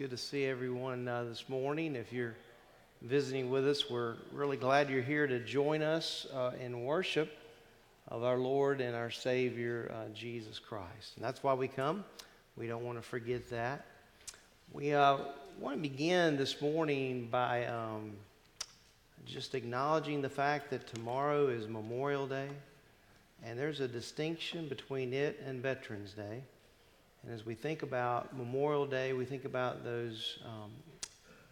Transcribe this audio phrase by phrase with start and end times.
[0.00, 1.94] Good to see everyone uh, this morning.
[1.94, 2.34] If you're
[3.02, 7.30] visiting with us, we're really glad you're here to join us uh, in worship
[8.08, 11.16] of our Lord and our Savior, uh, Jesus Christ.
[11.16, 12.02] And that's why we come.
[12.56, 13.84] We don't want to forget that.
[14.72, 15.18] We uh,
[15.58, 18.12] want to begin this morning by um,
[19.26, 22.48] just acknowledging the fact that tomorrow is Memorial Day,
[23.44, 26.40] and there's a distinction between it and Veterans Day.
[27.22, 30.70] And as we think about Memorial Day, we think about those um,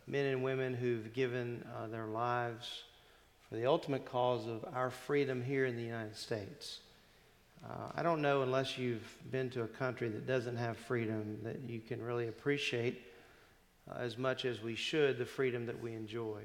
[0.06, 2.84] men and women who've given uh, their lives
[3.48, 6.80] for the ultimate cause of our freedom here in the United States.
[7.62, 11.58] Uh, I don't know unless you've been to a country that doesn't have freedom that
[11.68, 13.02] you can really appreciate
[13.90, 16.40] uh, as much as we should the freedom that we enjoy.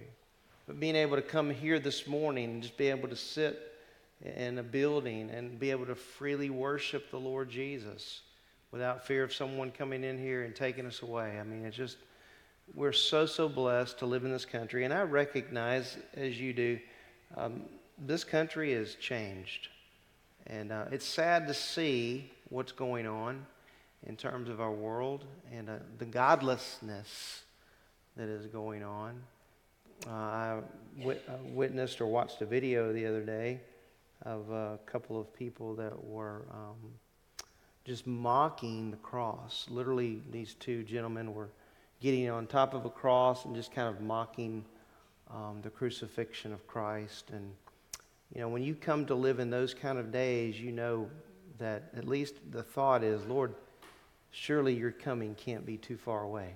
[0.67, 3.73] But being able to come here this morning and just be able to sit
[4.21, 8.21] in a building and be able to freely worship the Lord Jesus
[8.73, 11.37] without fear of someone coming in here and taking us away.
[11.39, 11.97] I mean, it's just,
[12.73, 14.83] we're so, so blessed to live in this country.
[14.83, 16.79] And I recognize, as you do,
[17.37, 17.61] um,
[17.99, 19.67] this country has changed.
[20.47, 23.45] And uh, it's sad to see what's going on
[24.07, 25.23] in terms of our world
[25.55, 27.43] and uh, the godlessness
[28.17, 29.21] that is going on.
[30.07, 30.59] Uh, I
[31.05, 31.11] uh,
[31.45, 33.61] witnessed or watched a video the other day
[34.23, 36.91] of a couple of people that were um,
[37.85, 39.67] just mocking the cross.
[39.69, 41.49] Literally, these two gentlemen were
[41.99, 44.63] getting on top of a cross and just kind of mocking
[45.29, 47.29] um, the crucifixion of Christ.
[47.31, 47.51] And,
[48.33, 51.09] you know, when you come to live in those kind of days, you know
[51.59, 53.53] that at least the thought is, Lord,
[54.31, 56.55] surely your coming can't be too far away.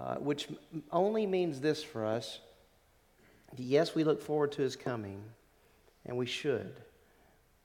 [0.00, 0.48] Uh, which
[0.90, 2.40] only means this for us.
[3.56, 5.22] Yes, we look forward to his coming,
[6.06, 6.74] and we should.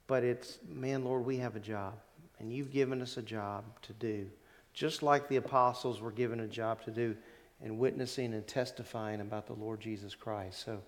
[0.06, 1.94] But it's, man, Lord, we have a job
[2.38, 4.26] and you've given us a job to do,
[4.72, 7.16] just like the apostles were given a job to do
[7.64, 10.64] in witnessing and testifying about the Lord Jesus Christ.
[10.64, 10.80] So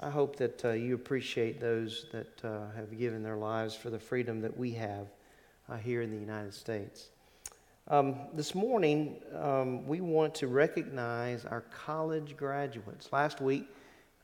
[0.00, 3.98] I hope that uh, you appreciate those that uh, have given their lives for the
[3.98, 5.08] freedom that we have
[5.68, 7.10] uh, here in the United States.
[7.88, 13.12] Um, this morning, um, we want to recognize our college graduates.
[13.12, 13.68] Last week,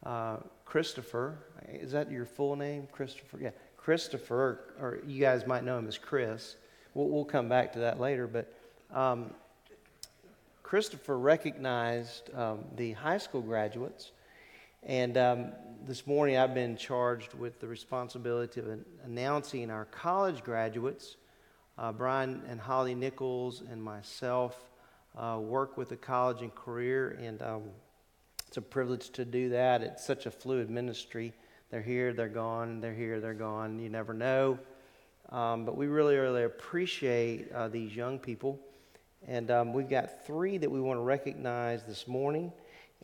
[0.05, 1.38] uh, Christopher,
[1.69, 2.87] is that your full name?
[2.93, 3.38] Christopher?
[3.41, 3.50] Yeah.
[3.88, 6.57] Christopher, or you guys might know him as Chris.
[6.92, 8.52] We'll, we'll come back to that later, but
[8.92, 9.33] um,
[10.62, 14.12] Christopher recognized um, the high school graduates,
[14.83, 15.52] and um,
[15.87, 21.16] this morning I've been charged with the responsibility of an- announcing our college graduates.
[21.78, 24.71] Uh, Brian and Holly Nichols and myself
[25.16, 27.62] uh, work with the college and career, and um,
[28.47, 29.80] it's a privilege to do that.
[29.80, 31.33] It's such a fluid ministry.
[31.70, 33.78] They're here, they're gone, they're here, they're gone.
[33.78, 34.58] You never know.
[35.28, 38.58] Um, but we really, really appreciate uh, these young people.
[39.26, 42.52] And um, we've got three that we want to recognize this morning.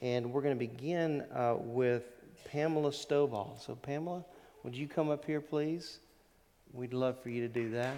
[0.01, 2.05] And we're going to begin uh, with
[2.47, 3.61] Pamela Stovall.
[3.61, 4.25] So, Pamela,
[4.63, 5.99] would you come up here, please?
[6.73, 7.95] We'd love for you to do that.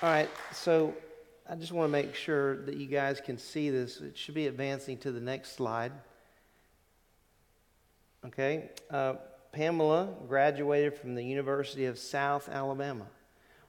[0.00, 0.94] All right, so
[1.50, 4.00] I just want to make sure that you guys can see this.
[4.00, 5.92] It should be advancing to the next slide.
[8.26, 8.68] Okay.
[8.90, 9.14] Uh,
[9.52, 13.06] Pamela graduated from the University of South Alabama.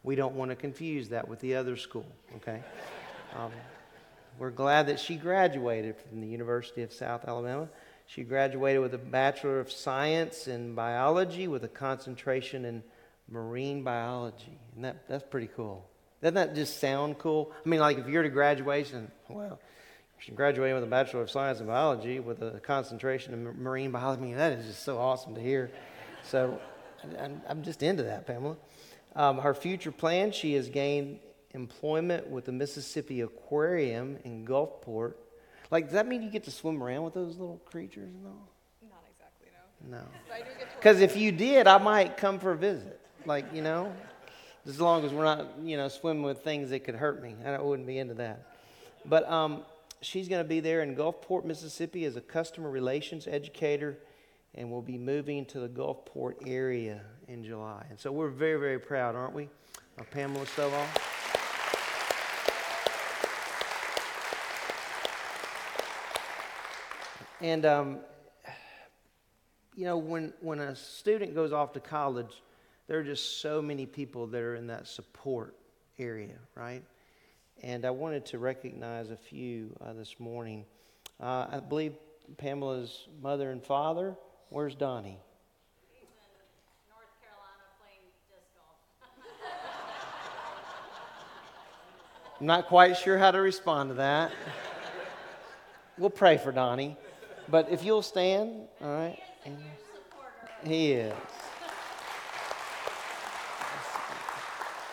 [0.03, 2.05] We don't want to confuse that with the other school,
[2.37, 2.61] okay?
[3.37, 3.51] Um,
[4.39, 7.69] we're glad that she graduated from the University of South Alabama.
[8.07, 12.81] She graduated with a Bachelor of Science in Biology with a concentration in
[13.29, 14.57] marine biology.
[14.73, 15.87] And that, that's pretty cool.
[16.21, 17.51] Doesn't that just sound cool?
[17.65, 19.59] I mean, like if you're to graduation, well,
[20.19, 24.21] she graduating with a Bachelor of Science in Biology with a concentration in marine biology.
[24.21, 25.71] I mean, that is just so awesome to hear.
[26.23, 26.59] So
[27.47, 28.57] I'm just into that, Pamela.
[29.15, 31.19] Um, her future plans, she has gained
[31.51, 35.13] employment with the Mississippi Aquarium in Gulfport.
[35.71, 38.49] Like, does that mean you get to swim around with those little creatures and all?
[38.89, 39.47] Not exactly,
[39.89, 39.97] no.
[39.97, 40.03] No.
[40.27, 42.99] But I do get to Because if you did, I might come for a visit.
[43.25, 43.93] Like, you know,
[44.67, 47.35] as long as we're not, you know, swimming with things that could hurt me.
[47.45, 48.45] I wouldn't be into that.
[49.05, 49.63] But um,
[50.01, 53.97] she's going to be there in Gulfport, Mississippi as a customer relations educator
[54.55, 57.85] and will be moving to the Gulfport area in July.
[57.89, 59.49] And so we're very, very proud, aren't we,
[59.97, 60.85] of Pamela Stovall?
[67.41, 67.99] And, um,
[69.75, 72.41] you know, when, when a student goes off to college,
[72.89, 75.55] there are just so many people that are in that support
[75.99, 76.83] area, right?
[77.61, 80.65] And I wanted to recognize a few uh, this morning.
[81.21, 81.93] Uh, I believe
[82.37, 84.15] Pamela's mother and father.
[84.49, 85.19] Where's Donnie?
[86.89, 88.75] North Carolina playing disc golf.
[92.39, 94.31] I'm not quite sure how to respond to that.
[95.99, 96.97] we'll pray for Donnie.
[97.49, 99.19] But if you'll stand, all right.
[100.63, 101.13] He is.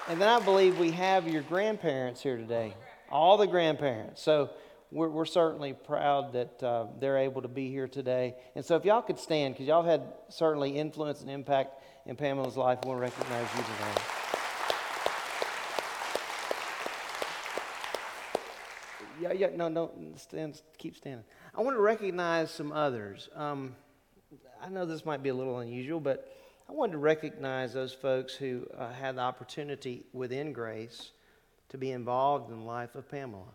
[0.08, 2.75] And then I believe we have your grandparents here today,
[3.10, 4.22] all the grandparents.
[4.22, 4.50] So
[4.92, 8.36] we're, we're certainly proud that uh, they're able to be here today.
[8.54, 12.56] And so if y'all could stand, because y'all had certainly influence and impact in Pamela's
[12.56, 14.02] life, we want to recognize you today.
[19.22, 21.25] Yeah, yeah, no, no, stand, keep standing.
[21.52, 23.28] I want to recognize some others.
[23.34, 23.75] Um,
[24.62, 26.32] I know this might be a little unusual, but
[26.68, 31.12] I wanted to recognize those folks who uh, had the opportunity within Grace
[31.68, 33.54] to be involved in the life of Pamela.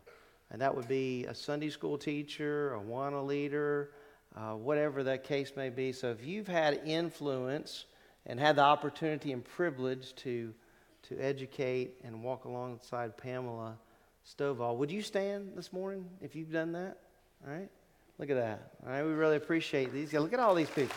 [0.50, 3.92] And that would be a Sunday school teacher, a AWANA leader,
[4.36, 5.92] uh, whatever that case may be.
[5.92, 7.86] So if you've had influence
[8.26, 10.54] and had the opportunity and privilege to,
[11.04, 13.78] to educate and walk alongside Pamela
[14.26, 16.98] Stovall, would you stand this morning if you've done that?
[17.46, 17.70] All right?
[18.20, 18.72] Look at that.
[18.86, 20.14] All right, we really appreciate these.
[20.14, 20.96] Look at all these people.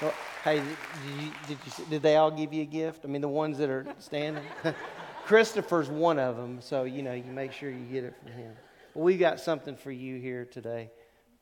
[0.00, 0.14] Well,
[0.48, 3.04] hey, did, you, did, you, did they all give you a gift?
[3.04, 4.44] I mean, the ones that are standing?
[5.26, 8.52] Christopher's one of them, so you know you make sure you get it from him.
[8.94, 10.90] Well, we got something for you here today.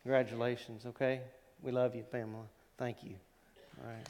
[0.02, 1.20] Congratulations, okay?
[1.62, 2.44] We love you, Pamela.
[2.78, 3.14] Thank you.
[3.80, 4.08] All right.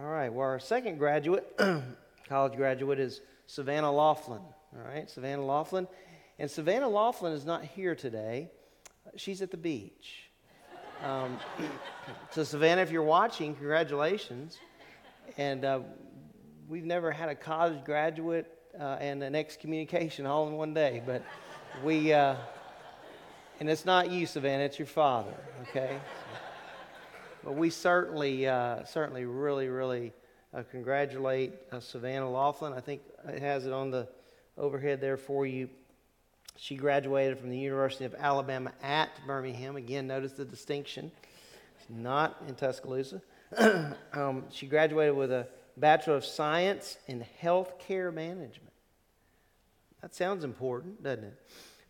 [0.00, 1.46] All right, well, our second graduate,
[2.28, 4.40] college graduate, is Savannah Laughlin.
[4.74, 5.86] All right, Savannah Laughlin.
[6.42, 8.50] And Savannah Laughlin is not here today.
[9.14, 10.28] She's at the beach.
[11.04, 11.38] Um,
[12.32, 14.58] so, Savannah, if you're watching, congratulations.
[15.36, 15.82] And uh,
[16.68, 21.22] we've never had a college graduate uh, and an excommunication all in one day, but
[21.84, 22.34] we, uh,
[23.60, 25.36] and it's not you, Savannah, it's your father,
[25.68, 25.96] okay?
[27.44, 30.12] But we certainly, uh, certainly really, really
[30.52, 32.72] uh, congratulate uh, Savannah Laughlin.
[32.72, 34.08] I think it has it on the
[34.58, 35.68] overhead there for you.
[36.56, 39.76] She graduated from the University of Alabama at Birmingham.
[39.76, 41.10] Again, notice the distinction.
[41.78, 43.22] She's not in Tuscaloosa.
[44.12, 48.72] um, she graduated with a Bachelor of Science in Healthcare Management.
[50.02, 51.38] That sounds important, doesn't it?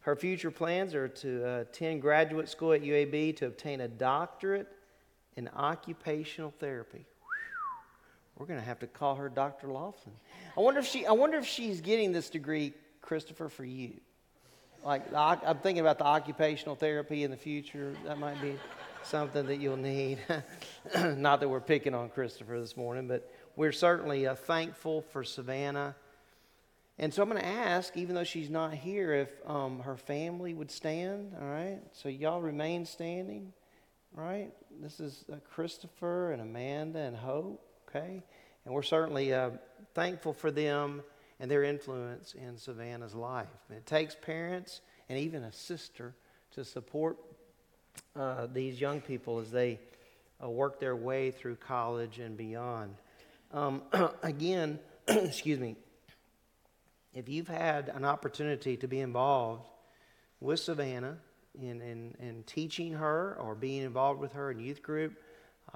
[0.01, 4.69] Her future plans are to uh, attend graduate school at UAB to obtain a doctorate
[5.37, 7.07] in occupational therapy.
[8.37, 9.69] We're going to have to call her Dr.
[9.69, 10.15] Laughlin.
[10.57, 11.07] I wonder if she.
[11.07, 14.01] I wonder if she's getting this degree, Christopher, for you.
[14.85, 17.95] Like I'm thinking about the occupational therapy in the future.
[18.05, 18.57] That might be
[19.05, 20.19] something that you'll need.
[20.97, 25.95] Not that we're picking on Christopher this morning, but we're certainly uh, thankful for Savannah.
[26.99, 30.53] And so I'm going to ask, even though she's not here, if um, her family
[30.53, 31.33] would stand.
[31.41, 31.79] All right.
[31.93, 33.53] So y'all remain standing.
[34.13, 34.51] Right.
[34.81, 37.65] This is uh, Christopher and Amanda and Hope.
[37.89, 38.23] Okay.
[38.65, 39.51] And we're certainly uh,
[39.95, 41.03] thankful for them
[41.43, 43.49] and their influence in Savannah's life.
[43.69, 46.15] It takes parents and even a sister
[46.53, 47.19] to support
[48.15, 49.81] uh, these young people as they
[50.43, 52.95] uh, work their way through college and beyond.
[53.53, 53.83] Um,
[54.23, 55.75] again, excuse me,
[57.13, 59.67] if you've had an opportunity to be involved
[60.39, 61.19] with Savannah
[61.61, 65.15] in, in, in teaching her or being involved with her in youth group,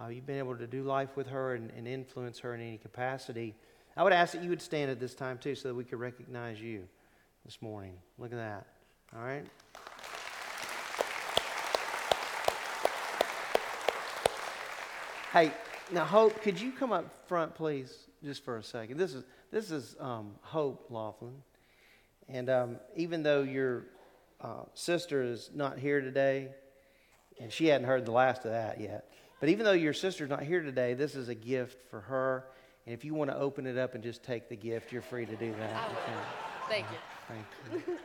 [0.00, 2.78] uh, you've been able to do life with her and, and influence her in any
[2.78, 3.56] capacity.
[3.96, 5.98] I would ask that you would stand at this time too so that we could
[5.98, 6.86] recognize you
[7.46, 7.94] this morning.
[8.18, 8.66] Look at that.
[9.16, 9.46] All right?
[15.32, 15.52] Hey,
[15.92, 18.98] now Hope, could you come up front, please, just for a second?
[18.98, 21.42] This is this is um, Hope Laughlin,
[22.28, 23.84] and um, even though your
[24.40, 26.48] uh, sister is not here today,
[27.40, 30.42] and she hadn't heard the last of that yet, but even though your sister's not
[30.42, 32.44] here today, this is a gift for her.
[32.86, 35.26] And if you want to open it up and just take the gift, you're free
[35.26, 35.90] to do that.
[36.68, 36.98] Thank you.
[37.28, 37.96] Thank you.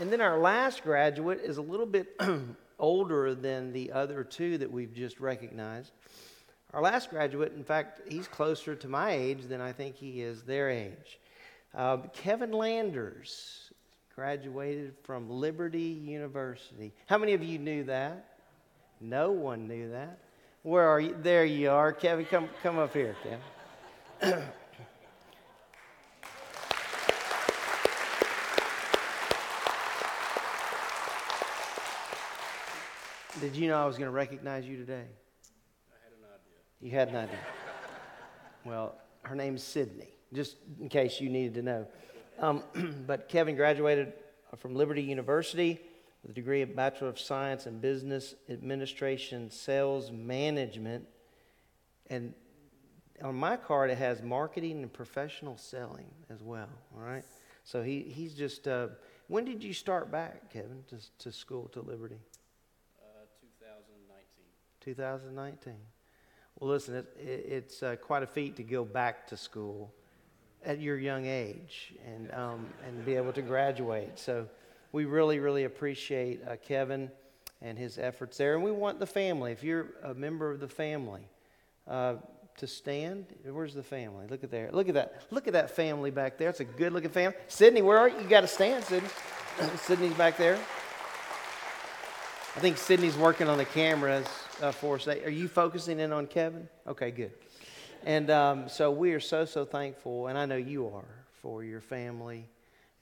[0.00, 2.18] And then our last graduate is a little bit
[2.78, 5.92] older than the other two that we've just recognized.
[6.72, 10.42] Our last graduate, in fact, he's closer to my age than I think he is
[10.42, 11.20] their age.
[11.74, 13.70] Uh, Kevin Landers
[14.14, 16.92] graduated from Liberty University.
[17.06, 18.29] How many of you knew that?
[19.00, 20.18] No one knew that.
[20.62, 21.16] Where are you?
[21.22, 21.90] There you are.
[21.90, 23.40] Kevin, come, come up here, Kevin.
[33.40, 35.06] Did you know I was going to recognize you today?
[35.90, 36.58] I had an idea.
[36.82, 37.38] You had an idea.
[38.66, 41.86] Well, her name's Sydney, just in case you needed to know.
[42.38, 42.64] Um,
[43.06, 44.12] but Kevin graduated
[44.58, 45.80] from Liberty University
[46.22, 51.06] with a degree of Bachelor of Science in Business Administration, Sales Management,
[52.08, 52.34] and
[53.22, 56.68] on my card it has marketing and professional selling as well.
[56.96, 57.24] All right,
[57.64, 58.68] so he he's just.
[58.68, 58.88] Uh,
[59.28, 62.18] when did you start back, Kevin, to to school to Liberty?
[63.00, 63.24] Uh,
[63.64, 64.44] 2019.
[64.80, 65.74] 2019.
[66.58, 69.94] Well, listen, it, it, it's uh, quite a feat to go back to school
[70.64, 74.18] at your young age and um, and be able to graduate.
[74.18, 74.46] So
[74.92, 77.10] we really, really appreciate uh, Kevin
[77.62, 78.54] and his efforts there.
[78.54, 81.28] And we want the family, if you're a member of the family,
[81.86, 82.14] uh,
[82.56, 83.26] to stand.
[83.44, 84.26] Where's the family?
[84.28, 84.70] Look at there.
[84.70, 85.22] Look at that.
[85.30, 86.50] Look at that family back there.
[86.50, 87.36] It's a good looking family.
[87.48, 88.18] Sydney, where are you?
[88.20, 89.08] You got to stand, Sydney.
[89.76, 90.58] Sydney's back there.
[92.56, 94.26] I think Sydney's working on the cameras
[94.60, 95.06] uh, for us.
[95.06, 96.68] Are you focusing in on Kevin?
[96.86, 97.32] Okay, good.
[98.04, 101.80] And um, so we are so, so thankful, and I know you are, for your
[101.80, 102.46] family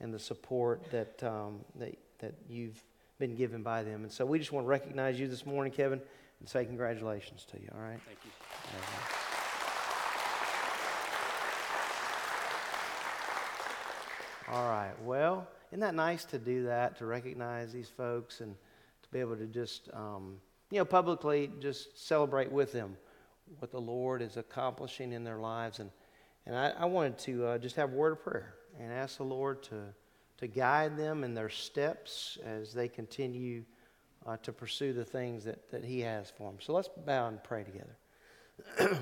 [0.00, 2.82] and the support that, um, that, that you've
[3.18, 4.02] been given by them.
[4.02, 6.00] And so we just want to recognize you this morning, Kevin,
[6.40, 8.00] and say congratulations to you, all right?
[8.06, 8.30] Thank you.
[14.50, 14.94] All right.
[15.04, 18.54] Well, isn't that nice to do that, to recognize these folks and
[19.02, 20.36] to be able to just, um,
[20.70, 22.96] you know, publicly just celebrate with them
[23.58, 25.80] what the Lord is accomplishing in their lives.
[25.80, 25.90] And,
[26.46, 29.24] and I, I wanted to uh, just have a word of prayer and ask the
[29.24, 29.82] Lord to,
[30.38, 33.64] to guide them in their steps as they continue
[34.26, 36.60] uh, to pursue the things that, that He has for them.
[36.60, 37.96] So let's bow and pray together.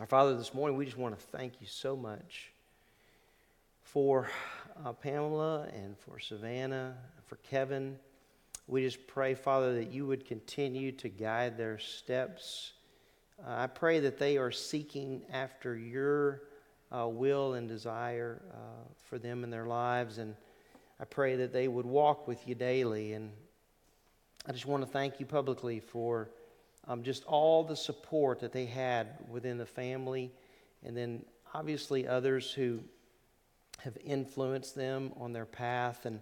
[0.00, 2.52] Our Father, this morning we just want to thank you so much
[3.82, 4.28] for
[4.84, 7.98] uh, Pamela and for Savannah, and for Kevin.
[8.66, 12.72] We just pray, Father, that you would continue to guide their steps.
[13.44, 16.42] Uh, I pray that they are seeking after your
[16.94, 18.56] uh, will and desire uh,
[19.08, 20.18] for them in their lives.
[20.18, 20.36] And
[21.00, 23.14] I pray that they would walk with you daily.
[23.14, 23.30] And
[24.46, 26.30] I just want to thank you publicly for
[26.86, 30.30] um, just all the support that they had within the family.
[30.84, 31.24] And then
[31.54, 32.80] obviously others who
[33.78, 36.06] have influenced them on their path.
[36.06, 36.20] And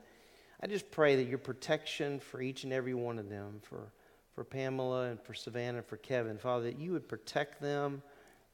[0.62, 3.92] I just pray that your protection for each and every one of them, for,
[4.34, 8.02] for Pamela and for Savannah and for Kevin, Father, that you would protect them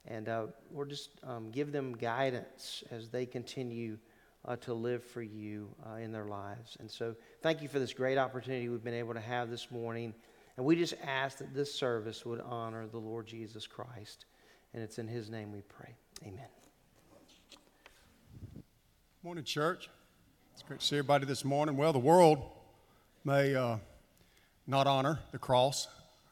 [0.07, 3.99] and uh, Lord, just um, give them guidance as they continue
[4.45, 6.77] uh, to live for you uh, in their lives.
[6.79, 10.15] And so, thank you for this great opportunity we've been able to have this morning.
[10.57, 14.27] And we just ask that this service would honor the Lord Jesus Christ.
[14.73, 15.95] And it's in His name we pray.
[16.23, 16.47] Amen.
[19.23, 19.91] Morning, church.
[20.53, 21.77] It's great to see everybody this morning.
[21.77, 22.39] Well, the world
[23.25, 23.79] may uh,
[24.67, 25.89] not honor the cross,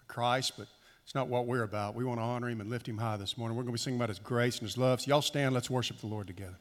[0.07, 0.69] Christ, but
[1.05, 1.95] it's not what we're about.
[1.95, 3.57] We want to honor him and lift him high this morning.
[3.57, 5.03] We're going to be singing about his grace and his love.
[5.03, 6.57] So, y'all stand, let's worship the Lord together.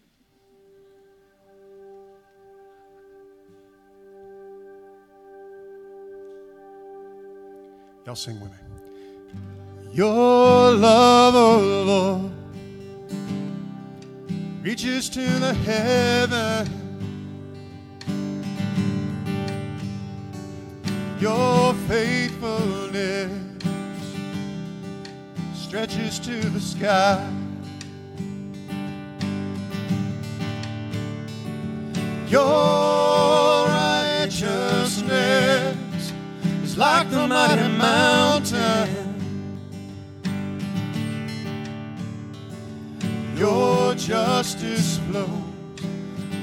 [8.06, 8.58] Y'all sing with me.
[9.94, 12.32] Your love, oh Lord,
[14.62, 16.70] reaches to the heaven.
[21.20, 22.83] Your faithfulness
[25.74, 27.18] stretches to the sky.
[32.28, 35.04] Your righteousness
[36.64, 38.88] is like the mighty mountain.
[43.36, 45.42] Your justice flows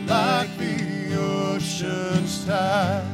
[0.09, 3.05] like the ocean's tide.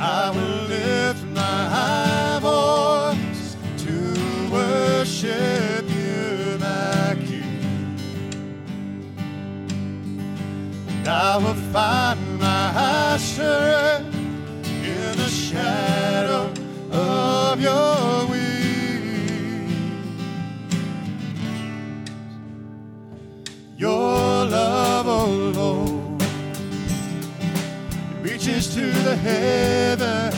[0.00, 2.03] I will lift my high
[11.04, 14.16] And I will find my strength
[14.64, 16.50] in the shadow
[16.90, 19.70] of your wings.
[23.76, 26.22] Your love, oh Lord,
[28.22, 30.32] reaches to the heaven.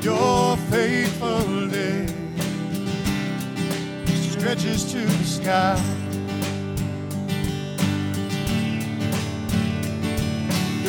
[0.00, 2.10] Your faithfulness
[4.32, 6.01] stretches to the sky.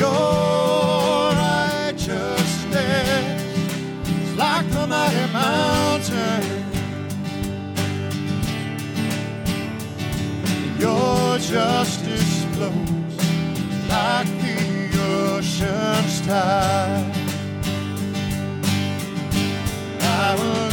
[0.03, 2.67] Your righteousness
[4.09, 6.31] is like the mighty.
[10.77, 13.15] Your justice flows
[13.87, 14.57] like the
[14.99, 17.15] ocean's tide.
[20.01, 20.72] I will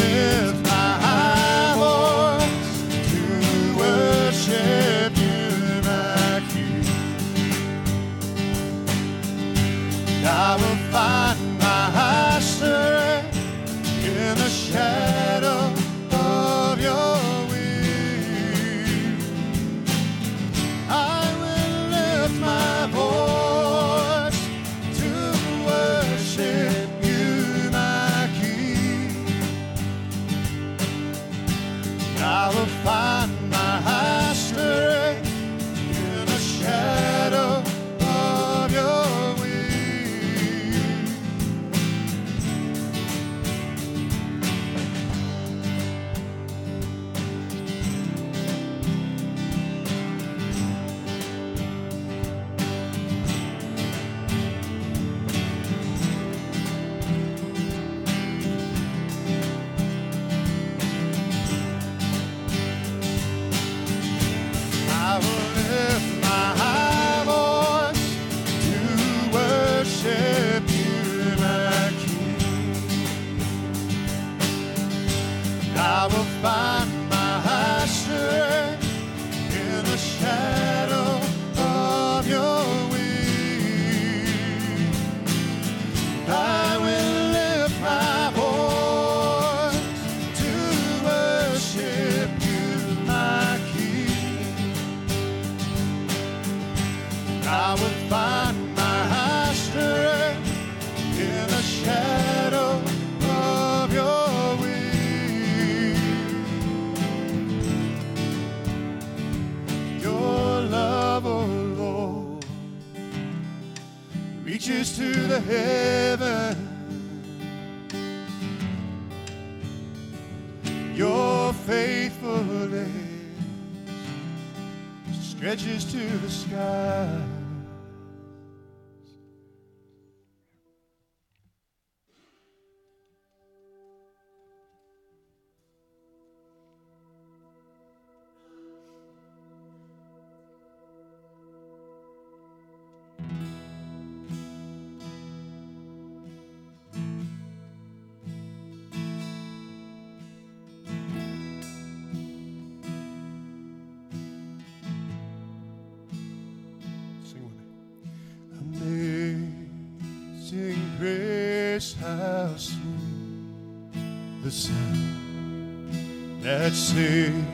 [164.42, 167.46] the sound that saved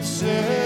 [0.00, 0.59] I've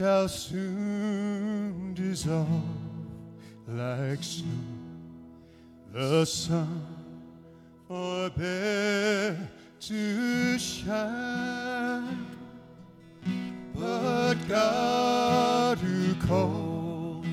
[0.00, 2.48] shall soon dissolve
[3.68, 4.46] like snow.
[5.92, 6.86] The sun
[7.86, 9.36] forbear
[9.78, 12.26] to shine,
[13.74, 17.26] but God who called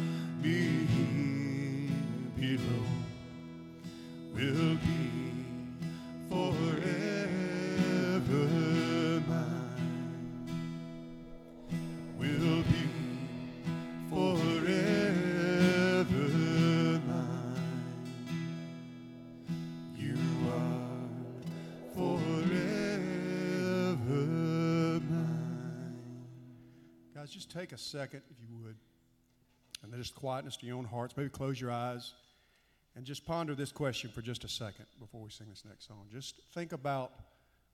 [0.44, 1.90] me here
[2.36, 2.84] below
[4.36, 5.22] will be
[6.30, 6.87] forever
[27.38, 28.76] just take a second, if you would,
[29.84, 31.16] and just quietness to your own hearts.
[31.16, 32.14] Maybe close your eyes
[32.96, 36.08] and just ponder this question for just a second before we sing this next song.
[36.12, 37.12] Just think about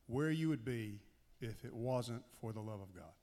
[0.08, 1.00] where you would be
[1.40, 3.14] if it wasn't for the love of God.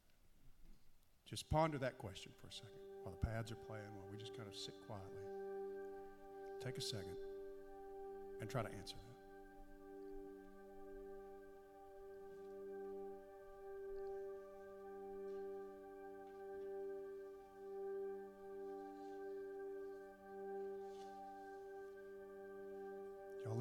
[1.28, 4.34] Just ponder that question for a second while the pads are playing, while we just
[4.34, 5.20] kind of sit quietly.
[6.64, 7.16] Take a second
[8.40, 9.09] and try to answer that.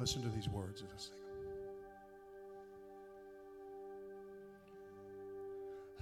[0.00, 1.16] Listen to these words as I sing.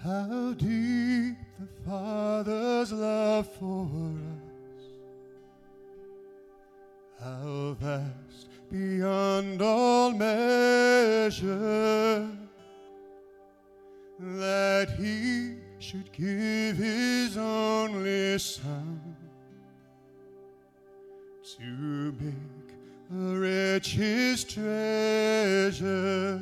[0.00, 4.84] How deep the Father's love for us,
[7.20, 11.48] how vast beyond all measure,
[14.20, 19.16] that He should give His only Son
[21.56, 22.47] to make
[23.10, 26.40] rich His treasure.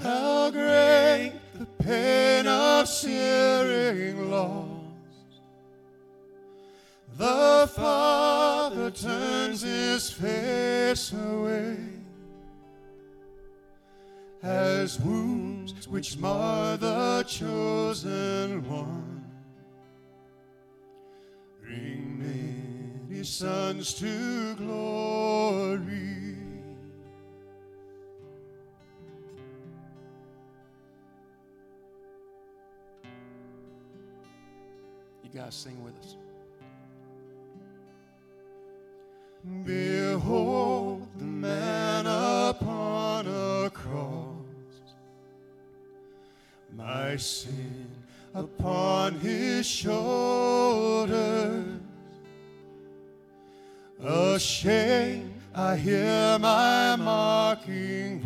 [0.00, 4.68] How great the pain of searing loss.
[7.16, 11.76] The Father turns his face away
[14.42, 19.11] as wounds which mar the chosen one
[23.22, 26.36] many sons to glory.
[35.22, 36.16] You guys sing with us.
[39.64, 44.34] Behold the man upon a cross,
[46.76, 47.86] my sin
[48.34, 50.41] upon his shoulders.
[55.72, 58.21] I hear my mocking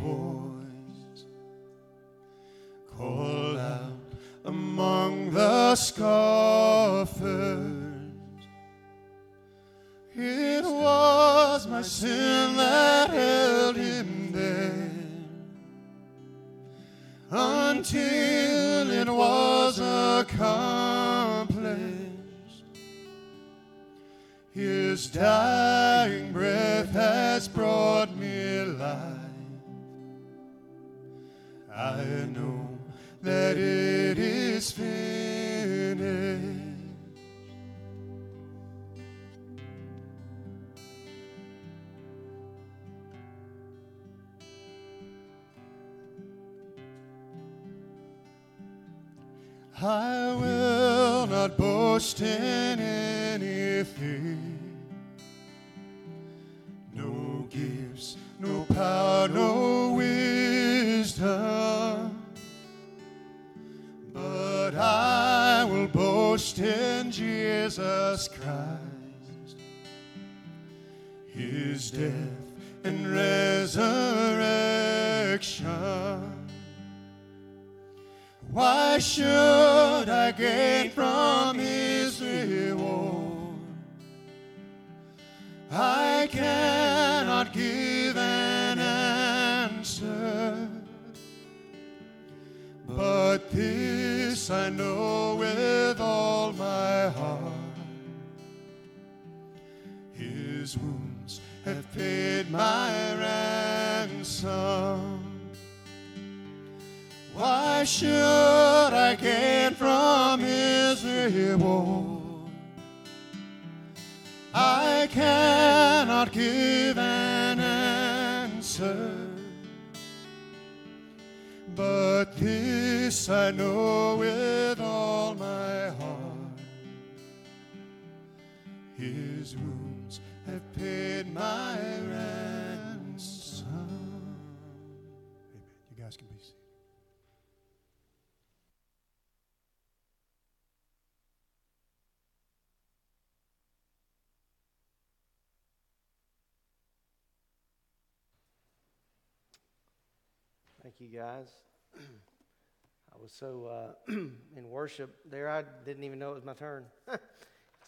[150.98, 151.48] Thank you, guys.
[151.98, 154.12] I was so uh,
[154.56, 156.86] in worship there, I didn't even know it was my turn.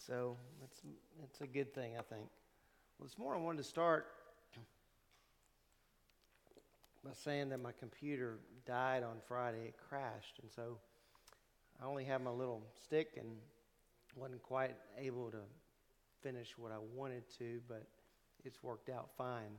[0.07, 0.81] so it's,
[1.23, 2.27] it's a good thing, I think.
[2.99, 4.05] Well, this morning I wanted to start
[7.03, 8.37] by saying that my computer
[8.67, 9.69] died on Friday.
[9.69, 10.77] It crashed, and so
[11.81, 13.27] I only have my little stick and
[14.15, 15.41] wasn't quite able to
[16.21, 17.87] finish what I wanted to, but
[18.45, 19.57] it's worked out fine.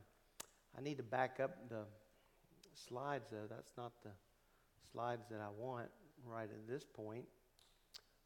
[0.77, 1.83] I need to back up the
[2.73, 3.47] slides, though.
[3.49, 4.09] That's not the
[4.91, 5.87] slides that I want
[6.25, 7.25] right at this point.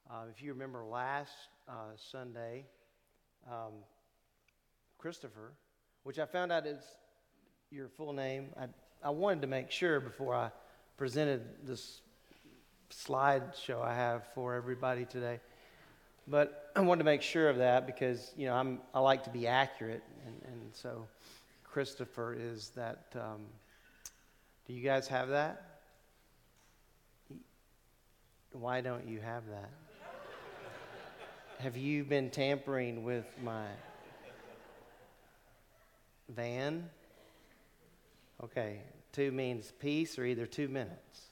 [0.10, 1.34] Uh, if you remember last
[1.68, 2.66] uh, Sunday,
[3.50, 3.74] um,
[4.98, 5.54] Christopher,
[6.04, 6.84] which I found out is
[7.72, 8.68] your full name, I,
[9.04, 10.52] I wanted to make sure before I
[10.98, 12.02] presented this
[12.92, 15.40] slideshow I have for everybody today.
[16.28, 19.30] But I wanted to make sure of that because, you know, I'm, I like to
[19.30, 20.04] be accurate.
[20.26, 21.08] And, and so
[21.64, 23.06] Christopher is that.
[23.16, 23.42] Um,
[24.68, 25.80] do you guys have that?
[28.52, 29.70] Why don't you have that?
[31.60, 33.66] have you been tampering with my
[36.30, 36.90] van?
[38.44, 41.30] Okay, two means peace or either two minutes.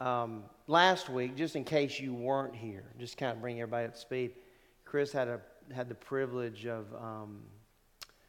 [0.00, 3.94] Um, last week, just in case you weren't here, just kind of bring everybody up
[3.94, 4.32] to speed.
[4.84, 5.40] Chris had a
[5.72, 7.42] had the privilege of um,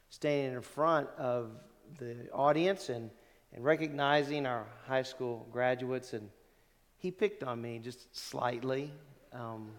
[0.09, 1.51] standing in front of
[1.97, 3.09] the audience and
[3.53, 6.29] and recognizing our high school graduates, and
[6.97, 8.91] he picked on me just slightly.
[9.33, 9.71] Um,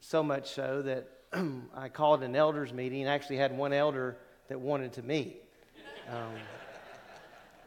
[0.00, 1.08] so much so that
[1.74, 4.16] I called an elders meeting and actually had one elder
[4.48, 5.42] that wanted to meet.
[6.10, 6.34] Um,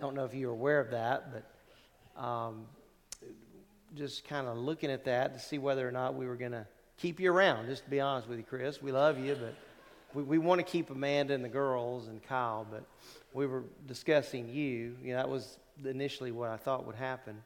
[0.01, 2.65] don't know if you were aware of that, but um,
[3.95, 6.65] just kind of looking at that to see whether or not we were going to
[6.97, 7.67] keep you around.
[7.67, 9.53] Just to be honest with you, Chris, we love you, but
[10.13, 12.83] we, we want to keep Amanda and the girls and Kyle, but
[13.33, 14.95] we were discussing you.
[15.03, 17.41] You know, that was initially what I thought would happen.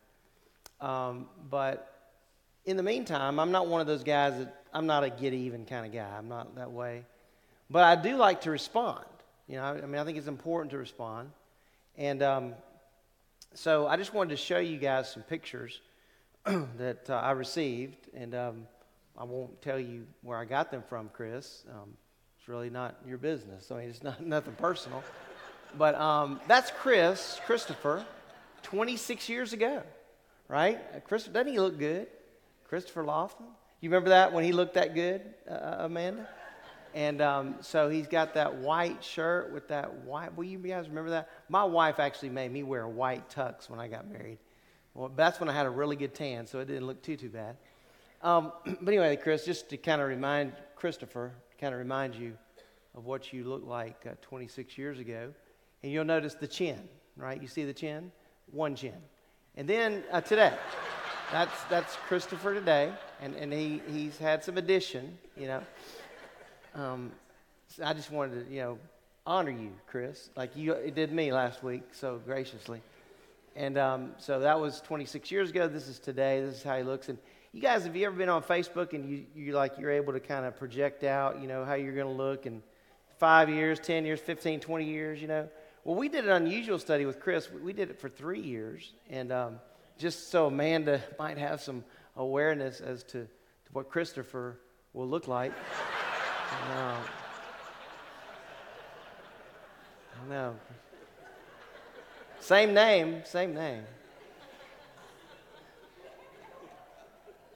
[0.82, 1.91] Um, but
[2.66, 5.66] in the meantime, I'm not one of those guys that I'm not a get even
[5.66, 6.09] kind of guy.
[6.18, 7.05] I'm not that way.
[7.70, 9.05] But I do like to respond.
[9.47, 11.32] You know, I, I mean, I think it's important to respond.
[11.97, 12.53] And um,
[13.53, 15.80] so I just wanted to show you guys some pictures
[16.45, 18.09] that uh, I received.
[18.13, 18.68] And um,
[19.18, 21.63] I won't tell you where I got them from, Chris.
[21.72, 21.93] Um,
[22.45, 23.71] it's really not your business.
[23.71, 25.03] I mean, it's not nothing personal.
[25.79, 28.05] But um, that's Chris, Christopher,
[28.61, 29.81] 26 years ago,
[30.47, 30.79] right?
[30.95, 32.05] Uh, Chris, doesn't he look good?
[32.69, 33.49] Christopher Laughlin.
[33.81, 36.29] You remember that when he looked that good, uh, uh, Amanda?
[36.93, 40.37] And um, so he's got that white shirt with that white.
[40.37, 41.29] Will you guys remember that?
[41.49, 44.37] My wife actually made me wear white tux when I got married.
[44.93, 47.29] Well, that's when I had a really good tan, so it didn't look too too
[47.29, 47.57] bad.
[48.21, 52.38] Um, but anyway, Chris, just to kind of remind Christopher, kind of remind you
[52.95, 55.34] of what you looked like uh, 26 years ago.
[55.84, 56.80] And you'll notice the chin,
[57.18, 57.41] right?
[57.41, 58.12] You see the chin?
[58.51, 58.95] One chin.
[59.56, 60.53] And then uh, today,
[61.32, 62.91] that's, that's Christopher today,
[63.22, 65.62] and, and he, he's had some addition, you know.
[66.74, 67.12] Um,
[67.68, 68.78] so I just wanted to, you know,
[69.26, 72.82] honor you, Chris, like you did me last week so graciously.
[73.56, 75.68] And um, so that was 26 years ago.
[75.68, 76.41] This is today.
[76.41, 77.10] This is how he looks.
[77.10, 77.18] And
[77.56, 80.20] you guys, have you ever been on Facebook and you, you like you're able to
[80.20, 82.62] kind of project out, you know, how you're going to look in
[83.18, 85.47] five years, 10 years, 15, 20 years, you know?
[85.86, 87.49] Well, we did an unusual study with Chris.
[87.49, 89.62] We did it for three years, and um,
[89.97, 91.86] just so Amanda might have some
[92.18, 94.60] awareness as to, to what Christopher
[94.91, 95.53] will look like.
[96.51, 96.99] I
[100.30, 100.56] know.
[102.41, 103.84] Same name, same name.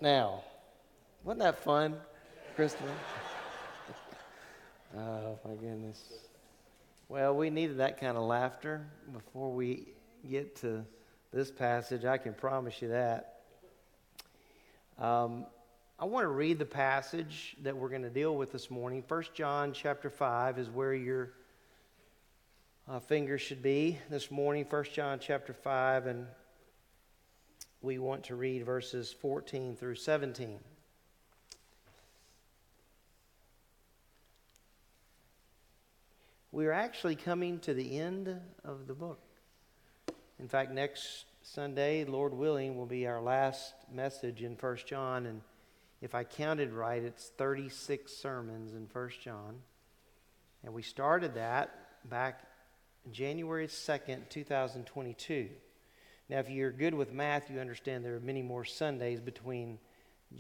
[0.02, 0.44] Now.
[1.24, 1.96] Wasn't that fun,
[2.56, 2.92] Christopher?
[4.98, 6.02] oh, my goodness.
[7.08, 9.88] Well, we needed that kind of laughter before we
[10.30, 10.86] get to
[11.34, 12.06] this passage.
[12.06, 13.42] I can promise you that.
[14.98, 15.46] Um,
[16.00, 19.04] I want to read the passage that we're going to deal with this morning.
[19.08, 21.34] 1 John chapter 5 is where your
[22.88, 24.66] uh, finger should be this morning.
[24.70, 26.26] 1 John chapter 5, and
[27.82, 30.60] we want to read verses 14 through 17.
[36.52, 39.22] we are actually coming to the end of the book.
[40.40, 45.26] In fact, next Sunday, Lord willing, will be our last message in 1 John.
[45.26, 45.42] And
[46.02, 49.60] if I counted right, it's 36 sermons in 1 John.
[50.64, 51.74] And we started that
[52.10, 52.42] back
[53.12, 55.50] January 2nd, 2022.
[56.30, 59.80] Now, if you're good with math, you understand there are many more Sundays between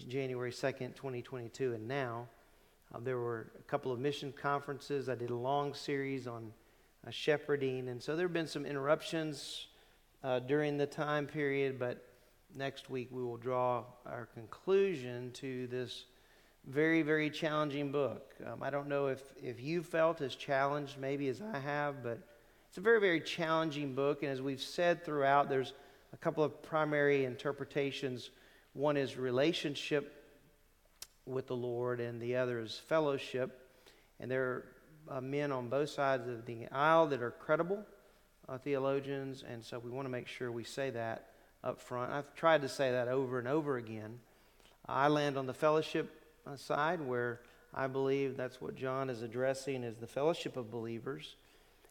[0.07, 2.27] January 2nd, 2022 and now.
[2.93, 5.09] Uh, there were a couple of mission conferences.
[5.09, 6.53] I did a long series on
[7.07, 7.89] uh, shepherding.
[7.89, 9.65] And so there have been some interruptions
[10.23, 12.05] uh, during the time period, but
[12.55, 16.05] next week we will draw our conclusion to this
[16.67, 18.35] very, very challenging book.
[18.45, 22.19] Um, I don't know if, if you felt as challenged maybe as I have, but
[22.69, 24.21] it's a very, very challenging book.
[24.21, 25.73] And as we've said throughout, there's
[26.13, 28.29] a couple of primary interpretations.
[28.73, 30.23] One is relationship
[31.25, 33.59] with the Lord, and the other is fellowship.
[34.19, 34.65] And there are
[35.17, 37.83] uh, men on both sides of the aisle that are credible
[38.47, 41.29] uh, theologians, and so we want to make sure we say that
[41.63, 42.11] up front.
[42.11, 44.19] I've tried to say that over and over again.
[44.87, 46.11] I land on the fellowship
[46.45, 47.41] uh, side where
[47.73, 51.35] I believe that's what John is addressing is the fellowship of believers.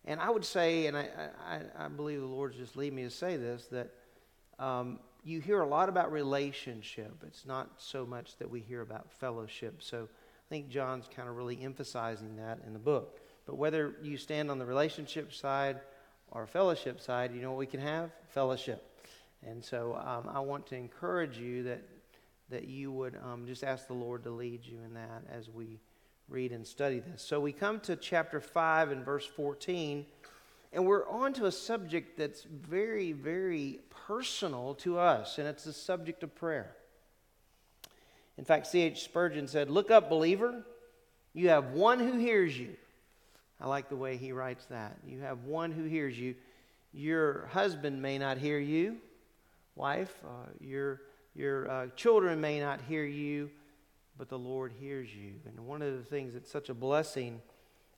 [0.04, 1.08] And I would say, and I,
[1.46, 3.90] I, I believe the Lord's just lead me to say this, that
[4.58, 7.22] um, you hear a lot about relationship.
[7.26, 9.82] It's not so much that we hear about fellowship.
[9.82, 13.20] So I think John's kind of really emphasizing that in the book.
[13.46, 15.80] But whether you stand on the relationship side
[16.30, 18.10] or fellowship side, you know what we can have?
[18.30, 18.84] Fellowship.
[19.46, 21.82] And so um, I want to encourage you that,
[22.50, 25.80] that you would um, just ask the Lord to lead you in that as we
[26.28, 27.22] read and study this.
[27.22, 30.06] So we come to chapter 5 and verse 14.
[30.72, 35.72] And we're on to a subject that's very, very personal to us, and it's the
[35.72, 36.74] subject of prayer.
[38.36, 39.02] In fact, C.H.
[39.02, 40.64] Spurgeon said, Look up, believer.
[41.32, 42.76] You have one who hears you.
[43.60, 44.96] I like the way he writes that.
[45.06, 46.34] You have one who hears you.
[46.92, 48.98] Your husband may not hear you,
[49.74, 50.12] wife.
[50.24, 51.00] Uh, your
[51.34, 53.50] your uh, children may not hear you,
[54.18, 55.34] but the Lord hears you.
[55.46, 57.40] And one of the things that's such a blessing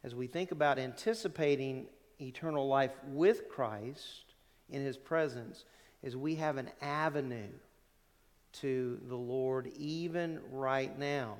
[0.05, 1.87] as we think about anticipating
[2.21, 4.35] eternal life with Christ
[4.69, 5.65] in his presence
[6.03, 7.49] is we have an avenue
[8.53, 11.37] to the Lord even right now.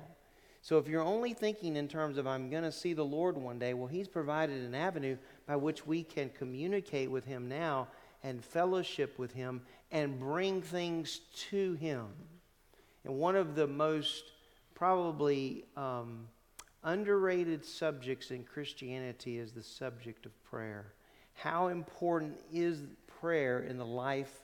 [0.63, 3.57] So if you're only thinking in terms of I'm going to see the Lord one
[3.57, 5.17] day, well, he's provided an avenue
[5.47, 7.87] by which we can communicate with him now
[8.23, 9.61] and fellowship with him
[9.91, 12.05] and bring things to him.
[13.03, 14.30] And one of the most
[14.81, 16.27] probably um,
[16.83, 20.93] underrated subjects in Christianity is the subject of prayer.
[21.35, 22.81] How important is
[23.19, 24.41] prayer in the life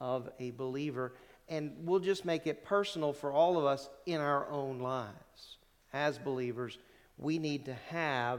[0.00, 1.14] of a believer?
[1.48, 5.56] And we'll just make it personal for all of us in our own lives.
[5.92, 6.78] As believers,
[7.18, 8.38] we need to have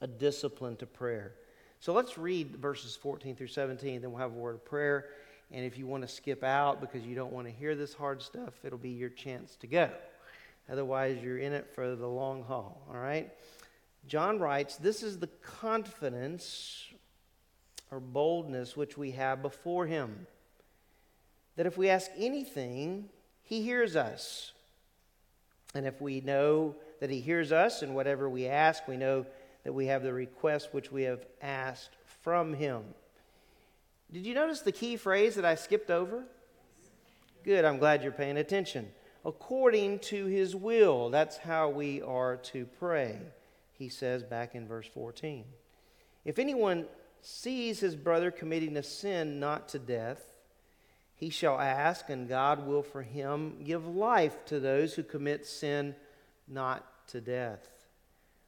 [0.00, 1.34] a discipline to prayer.
[1.78, 5.10] So let's read verses 14 through 17, then we'll have a word of prayer.
[5.50, 8.22] And if you want to skip out because you don't want to hear this hard
[8.22, 9.90] stuff, it'll be your chance to go.
[10.70, 13.30] Otherwise, you're in it for the long haul, all right?
[14.06, 16.86] John writes, This is the confidence
[17.90, 20.26] or boldness which we have before him.
[21.56, 23.08] That if we ask anything,
[23.42, 24.52] he hears us.
[25.74, 29.26] And if we know that he hears us and whatever we ask, we know
[29.64, 32.82] that we have the request which we have asked from him.
[34.12, 36.24] Did you notice the key phrase that I skipped over?
[37.44, 38.88] Good, I'm glad you're paying attention
[39.24, 41.10] according to his will.
[41.10, 43.18] That's how we are to pray,
[43.72, 45.44] he says back in verse 14.
[46.24, 46.86] If anyone
[47.20, 50.22] sees his brother committing a sin not to death,
[51.14, 55.94] he shall ask, and God will for him give life to those who commit sin
[56.48, 57.68] not to death.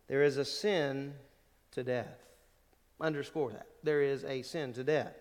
[0.08, 1.14] There is a sin
[1.72, 2.18] to death.
[3.00, 3.66] Underscore that.
[3.82, 5.14] There is a sin to death.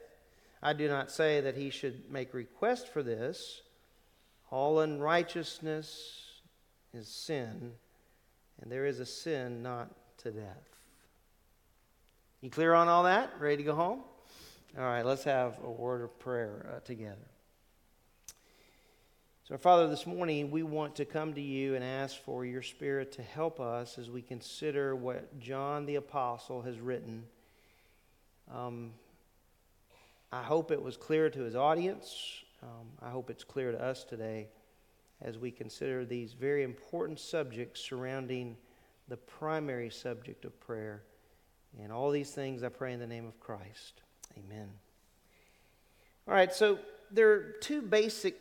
[0.61, 3.61] I do not say that he should make request for this
[4.53, 6.21] all unrighteousness
[6.93, 7.71] is sin,
[8.61, 9.89] and there is a sin not
[10.19, 10.77] to death.
[12.39, 13.31] You clear on all that?
[13.39, 14.01] Ready to go home?
[14.77, 17.25] All right, let's have a word of prayer uh, together.
[19.49, 23.11] So, Father, this morning we want to come to you and ask for your Spirit
[23.13, 27.23] to help us as we consider what John the Apostle has written.
[28.53, 28.91] Um,
[30.31, 32.42] I hope it was clear to his audience.
[32.64, 34.47] Um, I hope it's clear to us today
[35.22, 38.55] as we consider these very important subjects surrounding
[39.09, 41.03] the primary subject of prayer.
[41.82, 44.01] And all these things I pray in the name of Christ.
[44.38, 44.70] Amen.
[46.26, 46.80] All right, so
[47.11, 48.39] there are two basic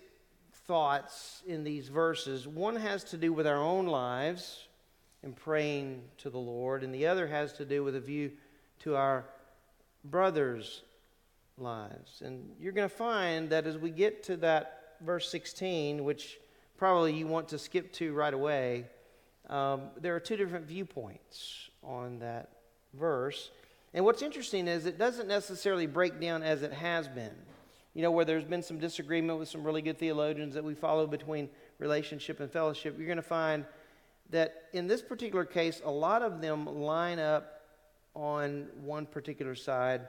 [0.67, 2.47] thoughts in these verses.
[2.47, 4.69] One has to do with our own lives
[5.25, 8.31] and praying to the Lord, and the other has to do with a view
[8.81, 9.25] to our
[10.05, 10.83] brothers'
[11.59, 12.23] lives.
[12.25, 16.39] And you're going to find that as we get to that verse 16, which
[16.77, 18.87] probably you want to skip to right away,
[19.49, 22.51] um, there are two different viewpoints on that
[22.95, 23.51] verse.
[23.95, 27.35] And what's interesting is it doesn't necessarily break down as it has been
[27.95, 31.07] you know, where there's been some disagreement with some really good theologians that we follow
[31.07, 31.49] between
[31.79, 33.67] relationship and fellowship, you're going to find
[34.31, 37.61] that in this particular case, a lot of them line up
[38.15, 40.09] on one particular side,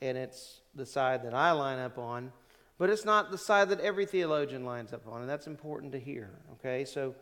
[0.00, 2.32] and it's the side that I line up on,
[2.78, 6.00] but it's not the side that every theologian lines up on, and that's important to
[6.00, 6.84] hear, okay?
[6.84, 7.14] So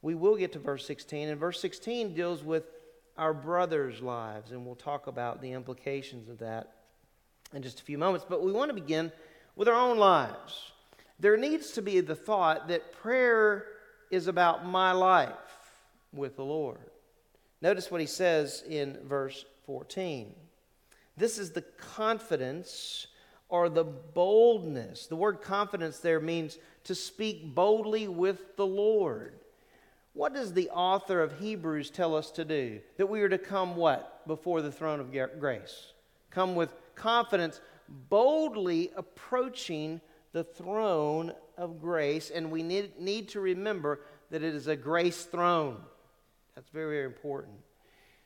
[0.00, 2.64] we will get to verse 16, and verse 16 deals with
[3.16, 6.72] our brothers' lives, and we'll talk about the implications of that
[7.52, 8.24] in just a few moments.
[8.28, 9.12] But we want to begin
[9.56, 10.72] with our own lives.
[11.20, 13.66] There needs to be the thought that prayer
[14.10, 15.30] is about my life
[16.12, 16.78] with the Lord.
[17.60, 20.34] Notice what he says in verse 14.
[21.16, 23.06] This is the confidence
[23.48, 25.06] or the boldness.
[25.06, 29.34] The word confidence there means to speak boldly with the Lord.
[30.14, 32.80] What does the author of Hebrews tell us to do?
[32.96, 34.26] That we are to come what?
[34.26, 35.92] Before the throne of grace.
[36.30, 37.60] Come with confidence
[38.08, 40.00] boldly approaching
[40.32, 44.00] the throne of grace, and we need, need to remember
[44.30, 45.76] that it is a grace throne.
[46.54, 47.56] That's very, very important.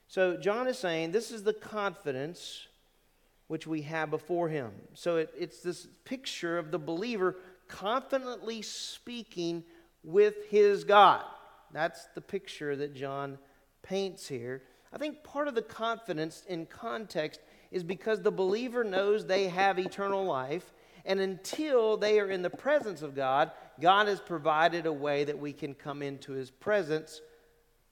[0.08, 2.68] So, John is saying this is the confidence
[3.48, 4.72] which we have before him.
[4.94, 7.36] So, it, it's this picture of the believer
[7.68, 9.64] confidently speaking
[10.02, 11.24] with his God.
[11.72, 13.38] That's the picture that John
[13.82, 14.62] paints here.
[14.92, 17.40] I think part of the confidence in context
[17.70, 20.72] is because the believer knows they have eternal life.
[21.04, 25.38] And until they are in the presence of God, God has provided a way that
[25.38, 27.20] we can come into his presence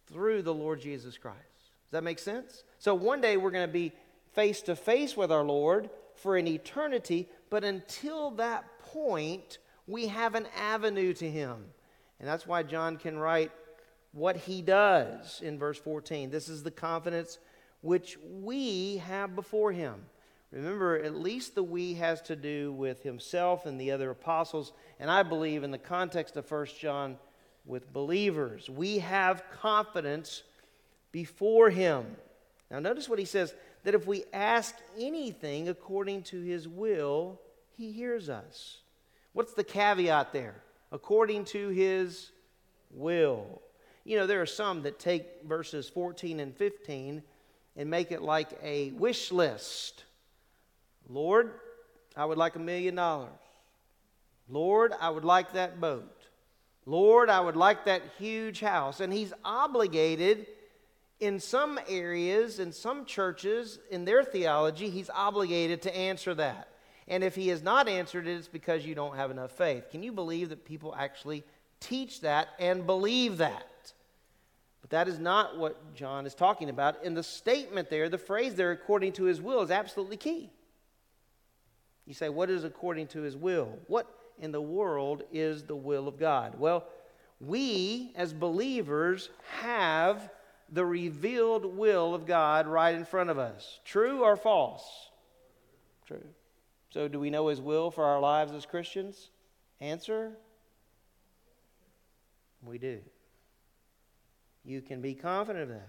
[0.07, 1.38] through the Lord Jesus Christ.
[1.38, 2.64] Does that make sense?
[2.78, 3.92] So one day we're going to be
[4.35, 10.35] face to face with our Lord for an eternity, but until that point, we have
[10.35, 11.57] an avenue to him.
[12.18, 13.53] And that's why John can write
[14.12, 16.30] what he does in verse 14.
[16.30, 17.39] This is the confidence
[17.80, 20.07] which we have before him.
[20.53, 25.11] Remember, at least the we has to do with himself and the other apostles, and
[25.11, 27.18] I believe in the context of 1 John
[27.66, 28.70] with believers.
[28.70, 30.45] We have confidence
[31.11, 32.07] before him.
[32.70, 33.55] Now, notice what he says
[33.85, 37.41] that if we ask anything according to his will,
[37.76, 38.78] he hears us.
[39.32, 40.57] What's the caveat there?
[40.91, 42.30] According to his
[42.91, 43.62] will.
[44.05, 47.22] You know, there are some that take verses 14 and 15
[47.76, 50.05] and make it like a wish list.
[51.09, 51.53] Lord,
[52.16, 53.30] I would like a million dollars.
[54.49, 56.26] Lord, I would like that boat.
[56.87, 59.01] Lord, I would like that huge house.
[59.01, 60.47] And he's obligated
[61.21, 66.69] in some areas, in some churches, in their theology, he's obligated to answer that.
[67.07, 69.91] And if he has not answered it, it's because you don't have enough faith.
[69.91, 71.45] Can you believe that people actually
[71.81, 73.93] teach that and believe that?
[74.81, 77.05] But that is not what John is talking about.
[77.05, 80.51] And the statement there, the phrase there, according to his will, is absolutely key.
[82.07, 83.79] You say, what is according to his will?
[83.87, 84.07] What
[84.39, 86.59] in the world is the will of God?
[86.59, 86.85] Well,
[87.41, 90.31] we as believers have
[90.73, 93.81] the revealed will of God right in front of us.
[93.85, 94.85] True or false?
[96.07, 96.25] True.
[96.91, 99.31] So, do we know his will for our lives as Christians?
[99.81, 100.33] Answer
[102.65, 103.01] We do.
[104.65, 105.89] You can be confident of that.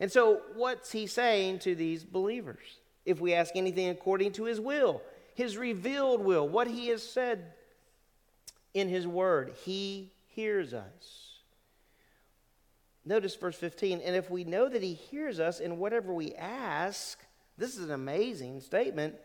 [0.00, 2.80] And so, what's he saying to these believers?
[3.04, 5.02] If we ask anything according to his will,
[5.34, 7.52] his revealed will, what he has said
[8.74, 11.21] in his word, he hears us.
[13.04, 17.18] Notice verse 15, and if we know that he hears us in whatever we ask,
[17.58, 19.16] this is an amazing statement.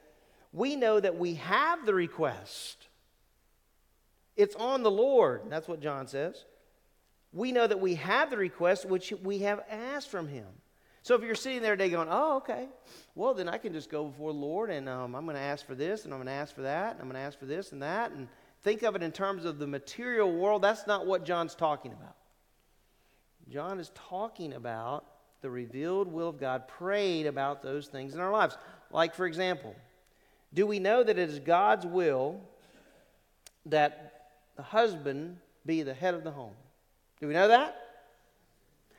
[0.51, 2.87] We know that we have the request.
[4.35, 5.43] It's on the Lord.
[5.49, 6.45] That's what John says
[7.37, 10.47] we know that we have the request which we have asked from him.
[11.03, 12.67] So if you're sitting there today going, oh, okay,
[13.15, 15.65] well, then I can just go before the Lord and um, I'm going to ask
[15.65, 17.45] for this and I'm going to ask for that and I'm going to ask for
[17.45, 18.27] this and that and
[18.63, 22.16] think of it in terms of the material world, that's not what John's talking about.
[23.51, 25.05] John is talking about
[25.41, 28.57] the revealed will of God, prayed about those things in our lives.
[28.91, 29.75] Like, for example,
[30.53, 32.41] do we know that it is God's will
[33.65, 36.53] that the husband be the head of the home?
[37.19, 37.75] Do we know that?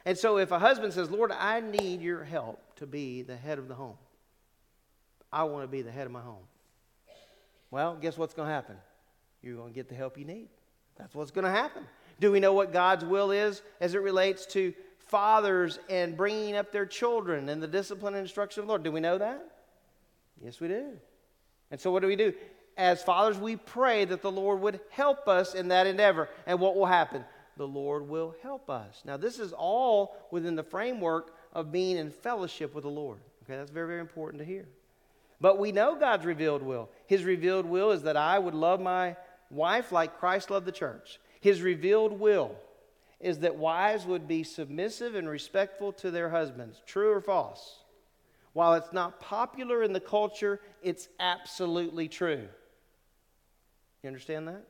[0.04, 3.58] And so, if a husband says, Lord, I need your help to be the head
[3.58, 3.96] of the home,
[5.32, 6.44] I want to be the head of my home.
[7.70, 8.76] Well, guess what's going to happen?
[9.42, 10.48] You're going to get the help you need.
[10.96, 11.84] That's what's going to happen.
[12.20, 16.72] Do we know what God's will is as it relates to fathers and bringing up
[16.72, 18.82] their children and the discipline and instruction of the Lord?
[18.82, 19.44] Do we know that?
[20.42, 20.92] Yes, we do.
[21.70, 22.32] And so, what do we do?
[22.76, 26.28] As fathers, we pray that the Lord would help us in that endeavor.
[26.46, 27.24] And what will happen?
[27.56, 29.02] The Lord will help us.
[29.04, 33.18] Now, this is all within the framework of being in fellowship with the Lord.
[33.42, 34.68] Okay, that's very, very important to hear.
[35.40, 36.88] But we know God's revealed will.
[37.06, 39.16] His revealed will is that I would love my
[39.50, 41.18] wife like Christ loved the church.
[41.40, 42.54] His revealed will
[43.20, 46.80] is that wives would be submissive and respectful to their husbands.
[46.86, 47.80] True or false?
[48.52, 52.48] While it's not popular in the culture, it's absolutely true.
[54.02, 54.64] You understand that?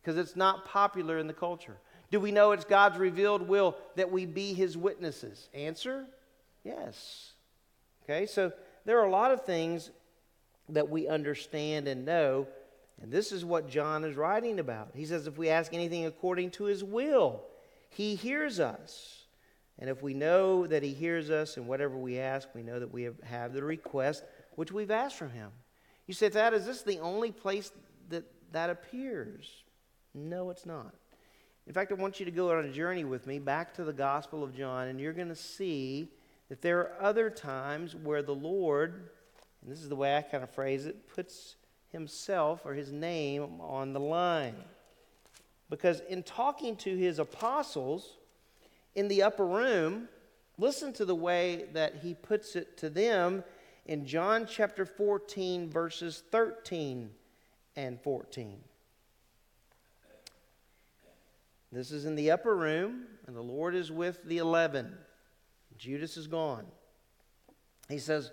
[0.00, 1.76] Because it's not popular in the culture.
[2.10, 5.48] Do we know it's God's revealed will that we be his witnesses?
[5.54, 6.06] Answer
[6.64, 7.32] yes.
[8.04, 8.52] Okay, so
[8.84, 9.90] there are a lot of things
[10.68, 12.46] that we understand and know,
[13.02, 14.90] and this is what John is writing about.
[14.94, 17.42] He says, if we ask anything according to his will,
[17.88, 19.20] he hears us.
[19.80, 22.92] And if we know that He hears us and whatever we ask, we know that
[22.92, 24.24] we have, have the request
[24.54, 25.50] which we've asked from Him.
[26.06, 27.72] You say, Thad, is this the only place
[28.10, 29.64] that that appears?
[30.14, 30.94] No, it's not.
[31.66, 33.92] In fact, I want you to go on a journey with me back to the
[33.92, 36.08] Gospel of John, and you're going to see
[36.48, 39.10] that there are other times where the Lord,
[39.62, 41.54] and this is the way I kind of phrase it, puts
[41.92, 44.56] Himself or His name on the line.
[45.68, 48.16] Because in talking to His apostles,
[48.94, 50.08] in the upper room,
[50.58, 53.44] listen to the way that he puts it to them
[53.86, 57.10] in John chapter 14, verses 13
[57.76, 58.58] and 14.
[61.72, 64.92] This is in the upper room, and the Lord is with the eleven.
[65.78, 66.66] Judas is gone.
[67.88, 68.32] He says,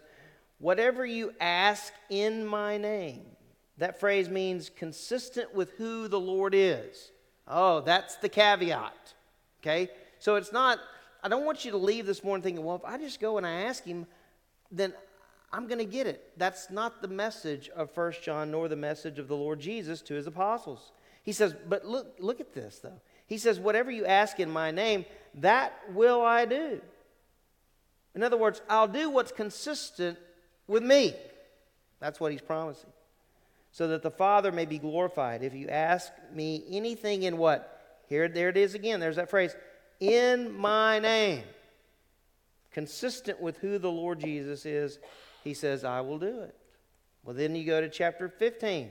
[0.59, 3.25] Whatever you ask in my name.
[3.77, 7.11] That phrase means consistent with who the Lord is.
[7.47, 9.13] Oh, that's the caveat.
[9.61, 9.89] Okay?
[10.19, 10.79] So it's not,
[11.23, 13.45] I don't want you to leave this morning thinking, well, if I just go and
[13.45, 14.07] I ask him,
[14.71, 14.93] then
[15.53, 16.31] I'm going to get it.
[16.37, 20.15] That's not the message of First John nor the message of the Lord Jesus to
[20.15, 20.91] his apostles.
[21.23, 22.99] He says, but look, look at this though.
[23.27, 25.05] He says, whatever you ask in my name,
[25.35, 26.81] that will I do.
[28.15, 30.17] In other words, I'll do what's consistent
[30.65, 31.13] with me.
[31.99, 32.89] That's what he's promising.
[33.77, 35.43] So that the Father may be glorified.
[35.43, 37.79] If you ask me anything in what?
[38.09, 38.99] Here, there it is again.
[38.99, 39.55] There's that phrase
[39.99, 41.43] in my name,
[42.71, 44.97] consistent with who the Lord Jesus is,
[45.43, 46.55] he says, I will do it.
[47.23, 48.89] Well, then you go to chapter 15.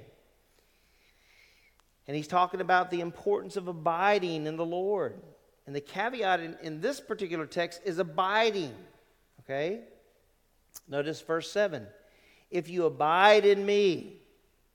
[2.07, 5.20] And he's talking about the importance of abiding in the Lord.
[5.66, 8.72] And the caveat in, in this particular text is abiding.
[9.41, 9.80] Okay?
[10.87, 11.89] Notice verse 7.
[12.53, 14.20] If you abide in me,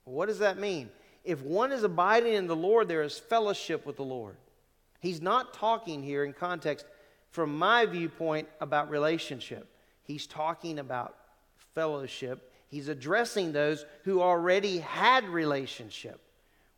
[0.06, 0.89] what does that mean?
[1.24, 4.36] If one is abiding in the Lord, there is fellowship with the Lord.
[4.99, 6.86] He's not talking here in context
[7.30, 9.68] from my viewpoint about relationship.
[10.04, 11.16] He's talking about
[11.74, 12.52] fellowship.
[12.68, 16.20] He's addressing those who already had relationship.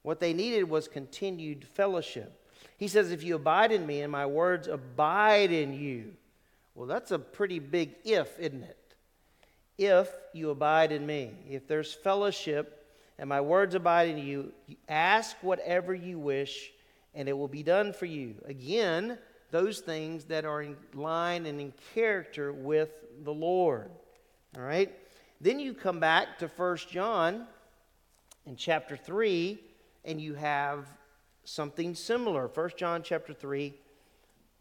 [0.02, 2.40] What they needed was continued fellowship.
[2.78, 6.14] He says, If you abide in me and my words abide in you.
[6.76, 8.96] Well, that's a pretty big if, isn't it?
[9.78, 12.83] If you abide in me, if there's fellowship
[13.20, 14.52] and my words abide in you,
[14.88, 16.72] ask whatever you wish
[17.14, 18.36] and it will be done for you.
[18.46, 19.18] Again,
[19.52, 22.90] those things that are in line and in character with
[23.24, 23.92] the Lord.
[24.58, 24.92] All right?
[25.40, 27.46] Then you come back to First John
[28.46, 29.60] in chapter 3,
[30.06, 30.88] and you have
[31.44, 32.48] something similar.
[32.48, 33.74] First John chapter 3,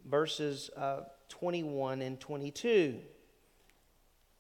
[0.05, 2.99] verses uh, 21 and 22.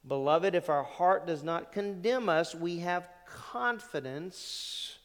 [0.06, 4.98] Beloved, if our heart does not condemn us, we have confidence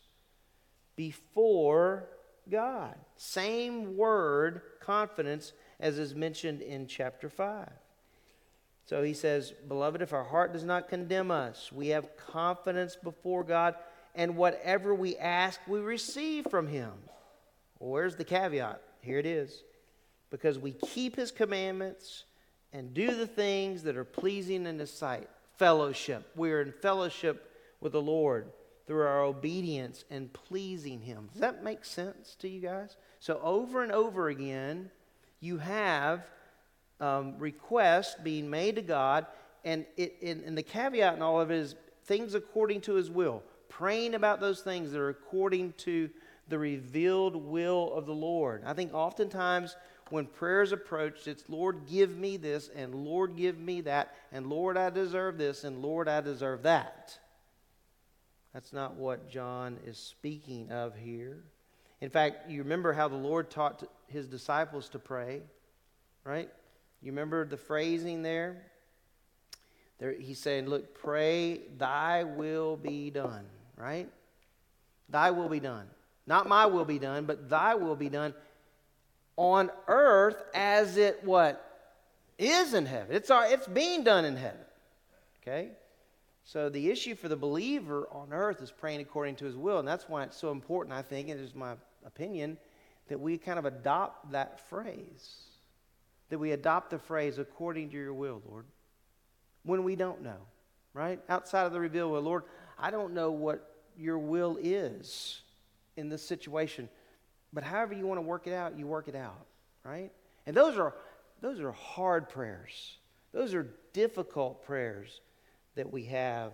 [0.96, 2.08] before
[2.50, 2.96] God.
[3.16, 7.70] Same word, confidence, as is mentioned in chapter 5.
[8.86, 13.44] So he says, Beloved, if our heart does not condemn us, we have confidence before
[13.44, 13.76] God,
[14.16, 16.92] and whatever we ask, we receive from him.
[17.80, 18.82] Well, where's the caveat?
[19.02, 19.64] Here it is.
[20.30, 22.24] Because we keep his commandments
[22.74, 25.30] and do the things that are pleasing in his sight.
[25.58, 26.30] Fellowship.
[26.36, 27.52] We are in fellowship
[27.88, 28.52] with the Lord.
[28.86, 31.28] through our obedience and pleasing Him.
[31.34, 32.96] Does that make sense to you guys?
[33.20, 34.90] So, over and over again,
[35.42, 36.26] you have
[37.02, 39.26] um, requests being made to God,
[39.66, 41.76] and, it, and, and the caveat in all of it is
[42.06, 43.44] things according to His will.
[43.68, 46.10] Praying about those things that are according to
[46.48, 48.64] the revealed will of the Lord.
[48.66, 49.76] I think oftentimes
[50.12, 54.48] when prayer is approached, it's Lord, give me this, and Lord, give me that, and
[54.48, 57.20] Lord, I deserve this, and Lord, I deserve that.
[58.58, 61.44] That's not what John is speaking of here.
[62.02, 65.42] In fact, you remember how the Lord taught his disciples to pray,
[66.24, 66.50] right?
[67.04, 68.64] You remember the phrasing there?
[70.00, 73.46] there he's saying, Look, pray, thy will be done,
[73.76, 74.10] right?
[75.08, 75.86] Thy will be done.
[76.26, 78.34] Not my will be done, but thy will be done
[79.36, 81.64] on earth as it what
[82.40, 83.16] is in heaven.
[83.16, 84.66] It's, it's being done in heaven.
[85.44, 85.70] Okay?
[86.48, 89.80] So the issue for the believer on earth is praying according to his will.
[89.80, 91.74] And that's why it's so important, I think, and it is my
[92.06, 92.58] opinion,
[93.10, 95.42] that we kind of adopt that phrase.
[96.30, 98.64] That we adopt the phrase, according to your will, Lord,
[99.64, 100.38] when we don't know,
[100.94, 101.20] right?
[101.28, 102.44] Outside of the revealed will, Lord,
[102.80, 105.42] I don't know what your will is
[105.98, 106.88] in this situation.
[107.52, 109.46] But however you want to work it out, you work it out,
[109.84, 110.14] right?
[110.46, 110.94] And those are
[111.42, 112.98] those are hard prayers.
[113.34, 115.20] Those are difficult prayers
[115.78, 116.54] that we have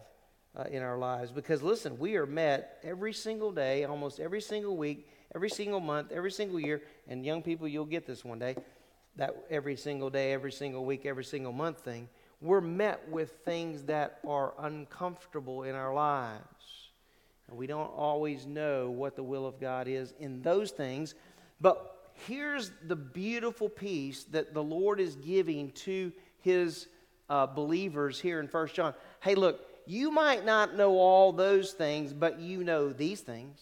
[0.55, 4.77] uh, in our lives because listen, we are met every single day, almost every single
[4.77, 8.55] week, every single month, every single year, and young people, you'll get this one day.
[9.15, 12.09] That every single day, every single week, every single month thing,
[12.41, 16.91] we're met with things that are uncomfortable in our lives.
[17.47, 21.15] And we don't always know what the will of God is in those things.
[21.61, 26.11] But here's the beautiful piece that the Lord is giving to
[26.41, 26.87] his
[27.29, 28.93] uh, believers here in First John.
[29.23, 33.59] Hey, look, you might not know all those things, but you know these things.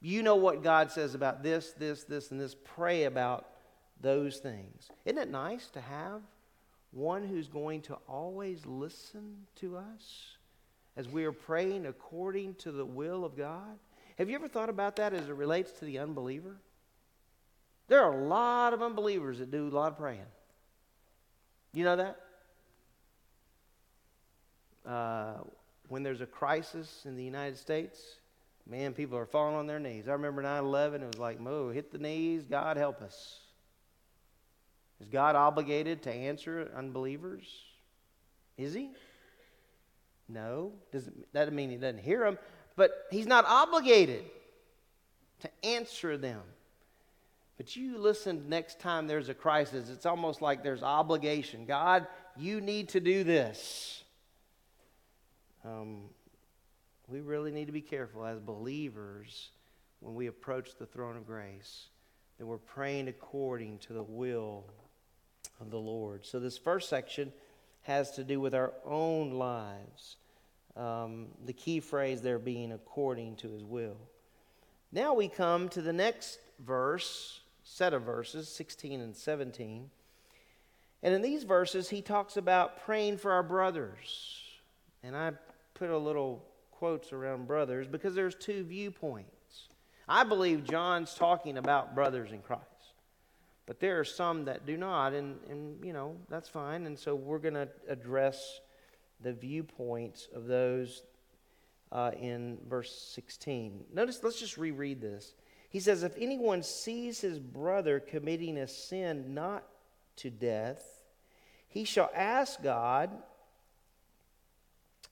[0.00, 2.54] You know what God says about this, this, this, and this.
[2.54, 3.46] Pray about
[4.00, 4.88] those things.
[5.04, 6.20] Isn't it nice to have
[6.92, 10.36] one who's going to always listen to us?
[10.96, 13.78] as we are praying according to the will of God?
[14.18, 16.56] Have you ever thought about that as it relates to the unbeliever?
[17.88, 20.20] There are a lot of unbelievers that do a lot of praying.
[21.72, 22.18] You know that?
[24.86, 25.34] Uh,
[25.88, 28.00] when there's a crisis in the United States,
[28.66, 30.08] man, people are falling on their knees.
[30.08, 33.40] I remember 9 11, it was like, Mo, hit the knees, God help us.
[35.00, 37.44] Is God obligated to answer unbelievers?
[38.56, 38.90] Is he?
[40.28, 42.38] No, doesn't, that doesn't mean he doesn't hear them,
[42.74, 44.24] but he's not obligated
[45.40, 46.40] to answer them.
[47.56, 51.64] But you listen next time there's a crisis, it's almost like there's obligation.
[51.64, 52.06] God,
[52.36, 54.02] you need to do this.
[55.66, 56.02] Um,
[57.08, 59.50] we really need to be careful as believers
[60.00, 61.88] when we approach the throne of grace
[62.38, 64.64] that we're praying according to the will
[65.60, 66.24] of the Lord.
[66.24, 67.32] So, this first section
[67.82, 70.16] has to do with our own lives.
[70.76, 73.96] Um, the key phrase there being according to his will.
[74.92, 79.90] Now we come to the next verse, set of verses, 16 and 17.
[81.02, 84.42] And in these verses, he talks about praying for our brothers.
[85.02, 85.32] And I
[85.78, 89.68] put a little quotes around brothers because there's two viewpoints.
[90.08, 92.62] I believe John's talking about brothers in Christ.
[93.66, 96.86] But there are some that do not, and, and you know, that's fine.
[96.86, 98.60] And so we're going to address
[99.20, 101.02] the viewpoints of those
[101.90, 103.84] uh, in verse 16.
[103.92, 105.34] Notice, let's just reread this.
[105.68, 109.64] He says, If anyone sees his brother committing a sin not
[110.16, 111.02] to death,
[111.68, 113.10] he shall ask God,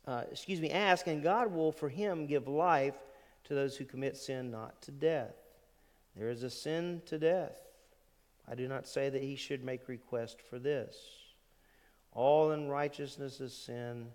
[0.06, 2.96] uh, excuse me, ask, and God will for him give life
[3.44, 5.34] to those who commit sin not to death.
[6.16, 7.56] There is a sin to death.
[8.48, 10.96] I do not say that he should make request for this.
[12.12, 14.06] All unrighteousness is sin,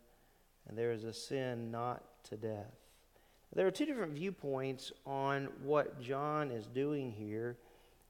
[0.68, 2.74] and there is a sin not to death.
[3.56, 7.58] There are two different viewpoints on what John is doing here,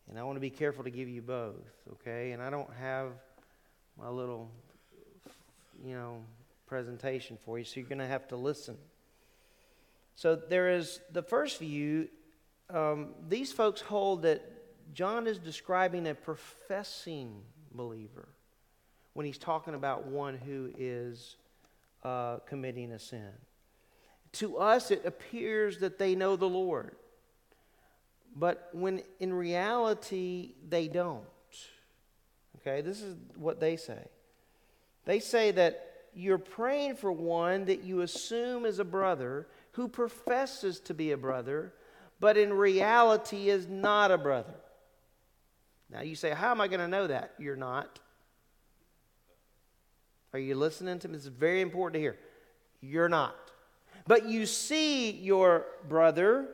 [0.10, 2.34] and I want to be careful to give you both, okay?
[2.34, 3.12] And I don't have
[3.98, 4.52] my little,
[5.84, 6.22] you know,
[6.70, 8.78] presentation for you, so you're going to have to listen.
[10.16, 12.08] So there is the first view.
[12.70, 14.42] Um, these folks hold that
[14.94, 17.42] John is describing a professing
[17.74, 18.30] believer
[19.14, 21.38] when he's talking about one who is
[22.04, 23.32] uh, committing a sin.
[24.34, 26.96] To us, it appears that they know the Lord,
[28.36, 31.24] but when in reality, they don't.
[32.58, 34.08] Okay, this is what they say.
[35.06, 40.80] They say that you're praying for one that you assume is a brother who professes
[40.82, 41.74] to be a brother,
[42.20, 44.55] but in reality is not a brother.
[45.89, 47.34] Now you say, How am I going to know that?
[47.38, 47.99] You're not.
[50.34, 51.16] Are you listening to me?
[51.16, 52.18] This is very important to hear.
[52.82, 53.36] You're not.
[54.05, 56.47] But you see your brother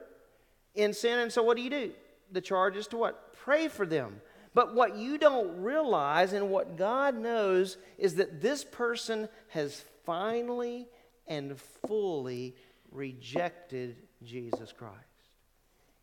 [0.76, 1.92] in sin, and so what do you do?
[2.32, 3.34] The charge is to what?
[3.34, 4.22] Pray for them.
[4.56, 10.88] But what you don't realize and what God knows is that this person has finally
[11.28, 12.56] and fully
[12.90, 14.96] rejected Jesus Christ.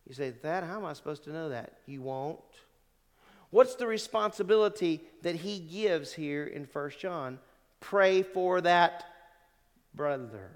[0.07, 1.78] You say, That, how am I supposed to know that?
[1.86, 2.40] You won't.
[3.48, 7.38] What's the responsibility that he gives here in 1 John?
[7.80, 9.05] Pray for that
[9.94, 10.50] brother.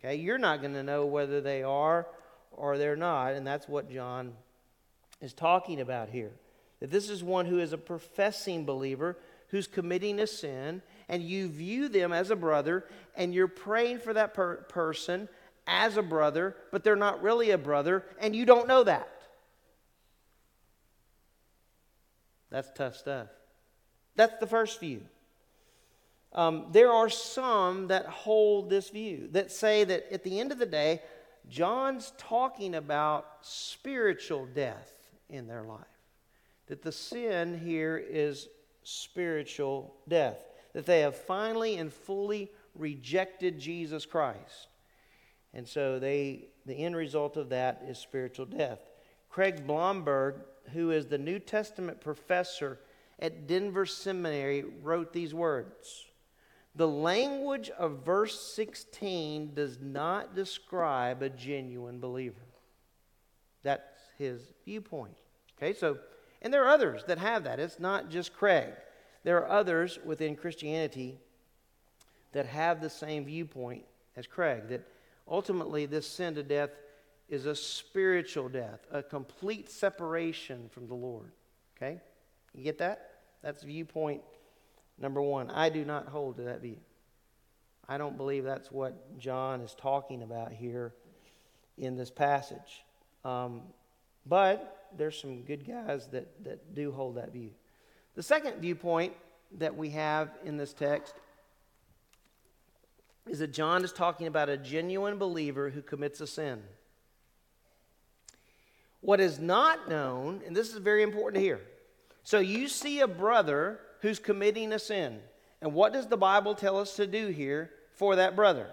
[0.00, 2.08] Okay, you're not going to know whether they are
[2.50, 4.32] or they're not, and that's what John
[5.20, 6.32] is talking about here.
[6.84, 9.16] That this is one who is a professing believer
[9.48, 12.84] who's committing a sin, and you view them as a brother,
[13.16, 15.30] and you're praying for that per- person
[15.66, 19.08] as a brother, but they're not really a brother, and you don't know that.
[22.50, 23.28] That's tough stuff.
[24.14, 25.00] That's the first view.
[26.34, 30.58] Um, there are some that hold this view that say that at the end of
[30.58, 31.00] the day,
[31.48, 34.92] John's talking about spiritual death
[35.30, 35.93] in their life.
[36.66, 38.48] That the sin here is
[38.82, 40.38] spiritual death.
[40.72, 44.68] That they have finally and fully rejected Jesus Christ.
[45.52, 48.80] And so they, the end result of that is spiritual death.
[49.30, 50.36] Craig Blomberg,
[50.72, 52.80] who is the New Testament professor
[53.18, 56.06] at Denver Seminary, wrote these words
[56.74, 62.46] The language of verse 16 does not describe a genuine believer.
[63.62, 63.82] That's
[64.18, 65.14] his viewpoint.
[65.56, 65.98] Okay, so,
[66.44, 67.58] and there are others that have that.
[67.58, 68.74] It's not just Craig.
[69.24, 71.18] There are others within Christianity
[72.32, 73.84] that have the same viewpoint
[74.14, 74.86] as Craig, that
[75.26, 76.70] ultimately this sin to death
[77.30, 81.32] is a spiritual death, a complete separation from the Lord.
[81.76, 81.98] Okay?
[82.54, 83.12] You get that?
[83.42, 84.20] That's viewpoint
[84.98, 85.50] number one.
[85.50, 86.76] I do not hold to that view.
[87.88, 90.92] I don't believe that's what John is talking about here
[91.78, 92.84] in this passage.
[93.24, 93.62] Um,
[94.26, 97.50] but there's some good guys that, that do hold that view.
[98.14, 99.12] The second viewpoint
[99.58, 101.14] that we have in this text
[103.28, 106.62] is that John is talking about a genuine believer who commits a sin.
[109.00, 111.60] What is not known, and this is very important to hear.
[112.22, 115.20] So you see a brother who's committing a sin.
[115.60, 118.70] And what does the Bible tell us to do here for that brother?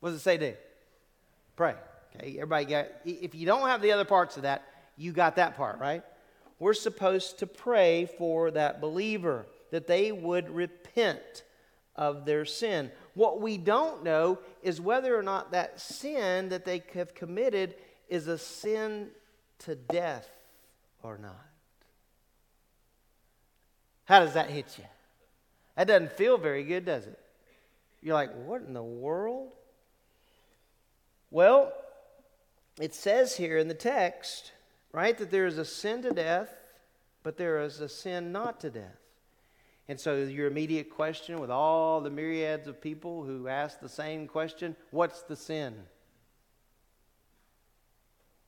[0.00, 0.54] What does it say do?
[1.56, 1.74] Pray.
[2.16, 4.64] Okay, everybody got if you don't have the other parts of that,
[4.96, 6.02] you got that part, right?
[6.58, 11.44] We're supposed to pray for that believer that they would repent
[11.94, 12.90] of their sin.
[13.14, 17.74] What we don't know is whether or not that sin that they have committed
[18.08, 19.08] is a sin
[19.60, 20.28] to death
[21.02, 21.44] or not.
[24.04, 24.84] How does that hit you?
[25.76, 27.18] That doesn't feel very good, does it?
[28.00, 29.52] You're like, what in the world?
[31.30, 31.72] Well,
[32.80, 34.52] it says here in the text,
[34.92, 36.50] right, that there is a sin to death,
[37.22, 38.98] but there is a sin not to death.
[39.88, 44.26] And so, your immediate question with all the myriads of people who ask the same
[44.26, 45.74] question what's the sin?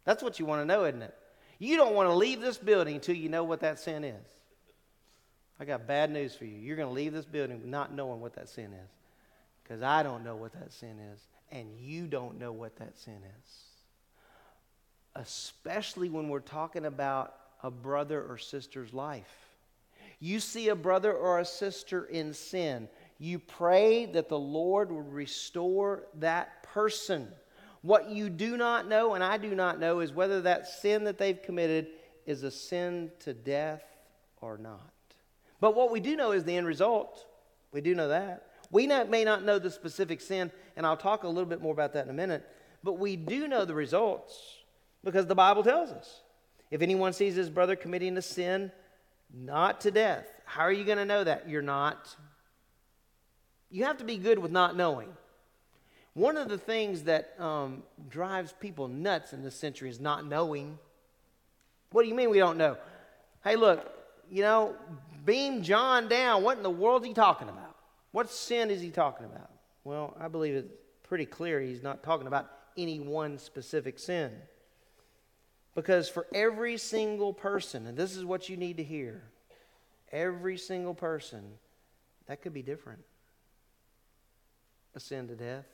[0.05, 1.15] That's what you want to know, isn't it?
[1.59, 4.27] You don't want to leave this building until you know what that sin is.
[5.59, 6.57] I got bad news for you.
[6.57, 8.91] You're going to leave this building not knowing what that sin is.
[9.63, 11.21] Because I don't know what that sin is,
[11.53, 13.70] and you don't know what that sin is.
[15.15, 19.51] Especially when we're talking about a brother or sister's life.
[20.19, 22.89] You see a brother or a sister in sin,
[23.19, 27.29] you pray that the Lord would restore that person.
[27.83, 31.17] What you do not know, and I do not know, is whether that sin that
[31.17, 31.89] they've committed
[32.27, 33.83] is a sin to death
[34.41, 34.91] or not.
[35.61, 37.27] But what we do know is the end result.
[37.73, 38.47] We do know that.
[38.71, 41.73] We not, may not know the specific sin, and I'll talk a little bit more
[41.73, 42.47] about that in a minute,
[42.85, 44.60] but we do know the results
[45.05, 46.21] because the Bible tells us.
[46.71, 48.71] If anyone sees his brother committing a sin,
[49.33, 51.49] not to death, how are you going to know that?
[51.49, 52.15] You're not.
[53.71, 55.09] You have to be good with not knowing.
[56.15, 60.79] One of the things that um, drives people nuts in this century is not knowing.
[61.93, 62.77] What do you mean we don't know?
[63.43, 63.89] Hey, look,
[64.31, 64.75] you know,
[65.25, 66.43] beam John down.
[66.43, 67.77] What in the world is he talking about?
[68.13, 69.51] What sin is he talking about?
[69.85, 70.73] Well, I believe it's
[71.05, 74.33] pretty clear he's not talking about any one specific sin.
[75.75, 79.23] Because for every single person, and this is what you need to hear,
[80.11, 81.43] every single person,
[82.27, 83.01] that could be different.
[84.95, 85.67] A sin to death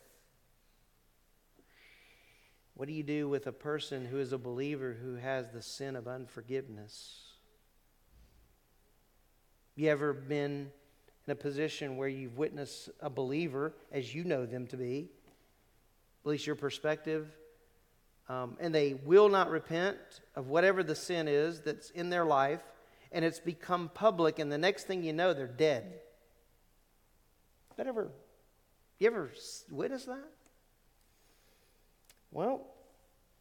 [2.77, 5.97] What do you do with a person who is a believer who has the sin
[5.97, 7.23] of unforgiveness?
[9.75, 10.71] Have you ever been
[11.27, 15.09] in a position where you've witnessed a believer as you know them to be,
[16.23, 17.29] at least your perspective,
[18.29, 19.97] um, and they will not repent
[20.35, 22.63] of whatever the sin is that's in their life,
[23.13, 26.01] and it's become public, and the next thing you know, they're dead.
[27.77, 28.11] That ever,
[28.99, 29.31] you ever
[29.71, 30.29] witness that?
[32.33, 32.67] Well,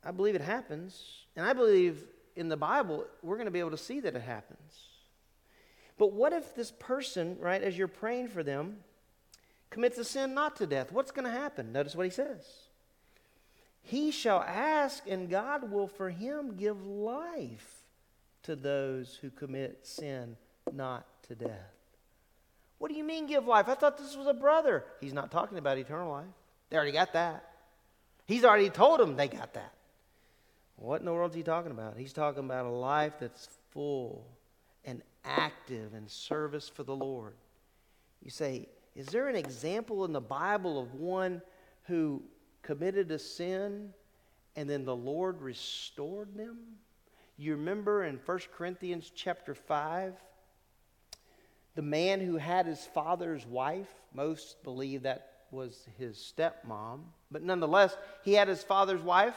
[0.03, 2.03] I believe it happens, and I believe
[2.35, 4.85] in the Bible we're going to be able to see that it happens.
[5.97, 8.77] But what if this person, right, as you're praying for them,
[9.69, 10.91] commits a sin not to death?
[10.91, 11.71] What's going to happen?
[11.71, 12.45] Notice what he says.
[13.85, 17.83] He shall ask, and God will for him give life
[18.43, 20.37] to those who commit sin
[20.73, 21.71] not to death.
[22.79, 23.69] What do you mean give life?
[23.69, 24.83] I thought this was a brother.
[24.99, 26.25] He's not talking about eternal life.
[26.69, 27.47] They already got that.
[28.25, 29.71] He's already told them they got that.
[30.77, 31.95] What in the world is he talking about?
[31.95, 34.25] He's talking about a life that's full
[34.83, 37.33] and active in service for the Lord.
[38.23, 41.43] You say, is there an example in the Bible of one
[41.83, 42.23] who
[42.65, 43.93] committed a sin
[44.55, 46.57] and then the Lord restored them?
[47.37, 50.13] You remember in 1 Corinthians chapter 5,
[51.75, 57.95] the man who had his father's wife, most believe that was his stepmom, but nonetheless,
[58.23, 59.35] he had his father's wife.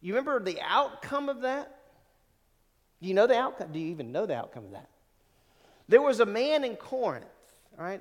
[0.00, 1.78] You remember the outcome of that?
[3.00, 3.72] Do you know the outcome?
[3.72, 4.88] Do you even know the outcome of that?
[5.88, 7.26] There was a man in Corinth,
[7.76, 8.00] right,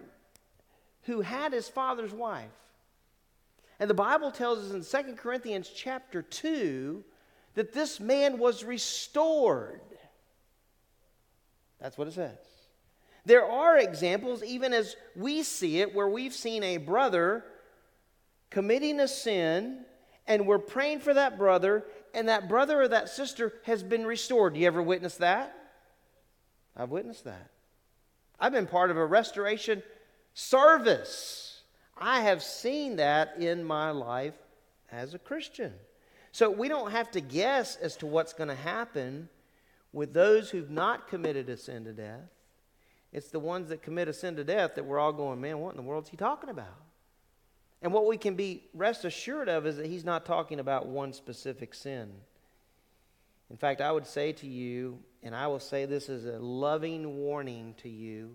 [1.03, 2.49] who had his father's wife.
[3.81, 7.03] And the Bible tells us in 2 Corinthians chapter 2
[7.55, 9.81] that this man was restored.
[11.79, 12.37] That's what it says.
[13.25, 17.43] There are examples, even as we see it, where we've seen a brother
[18.51, 19.83] committing a sin,
[20.27, 24.53] and we're praying for that brother, and that brother or that sister has been restored.
[24.53, 25.57] Do you ever witness that?
[26.77, 27.49] I've witnessed that.
[28.39, 29.81] I've been part of a restoration
[30.35, 31.40] service.
[32.01, 34.33] I have seen that in my life
[34.91, 35.73] as a Christian.
[36.31, 39.29] So we don't have to guess as to what's going to happen
[39.93, 42.29] with those who've not committed a sin to death.
[43.13, 45.71] It's the ones that commit a sin to death that we're all going, man, what
[45.71, 46.77] in the world is he talking about?
[47.81, 51.13] And what we can be rest assured of is that he's not talking about one
[51.13, 52.09] specific sin.
[53.49, 57.17] In fact, I would say to you, and I will say this as a loving
[57.17, 58.33] warning to you,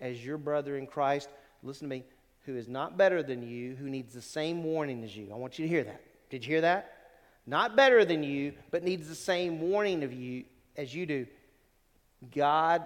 [0.00, 1.28] as your brother in Christ,
[1.62, 2.04] listen to me,
[2.48, 5.28] who is not better than you, who needs the same warning as you.
[5.30, 6.00] I want you to hear that.
[6.30, 6.94] Did you hear that?
[7.46, 10.44] Not better than you, but needs the same warning of you
[10.74, 11.26] as you do.
[12.34, 12.84] God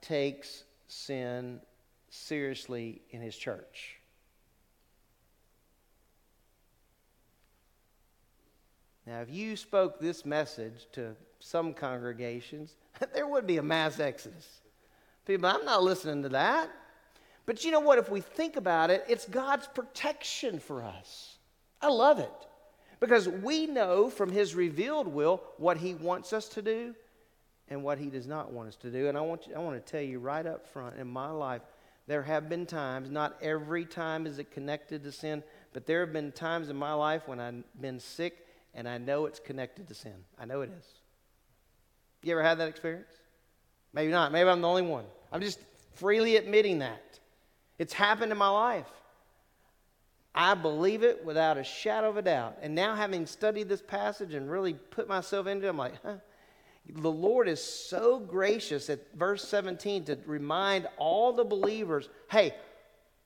[0.00, 1.60] takes sin
[2.10, 4.00] seriously in his church.
[9.06, 12.74] Now, if you spoke this message to some congregations,
[13.14, 14.60] there would be a mass exodus.
[15.24, 16.68] People, I'm not listening to that.
[17.46, 17.98] But you know what?
[17.98, 21.36] If we think about it, it's God's protection for us.
[21.80, 22.30] I love it.
[23.00, 26.94] Because we know from His revealed will what He wants us to do
[27.68, 29.08] and what He does not want us to do.
[29.08, 31.62] And I want, you, I want to tell you right up front in my life,
[32.06, 35.42] there have been times, not every time is it connected to sin,
[35.72, 39.26] but there have been times in my life when I've been sick and I know
[39.26, 40.14] it's connected to sin.
[40.38, 40.86] I know it is.
[42.22, 43.12] You ever had that experience?
[43.92, 44.32] Maybe not.
[44.32, 45.04] Maybe I'm the only one.
[45.32, 45.60] I'm just
[45.94, 47.20] freely admitting that.
[47.78, 48.88] It's happened in my life.
[50.34, 52.58] I believe it without a shadow of a doubt.
[52.60, 56.16] And now, having studied this passage and really put myself into it, I'm like, huh,
[56.88, 62.54] the Lord is so gracious at verse 17 to remind all the believers hey,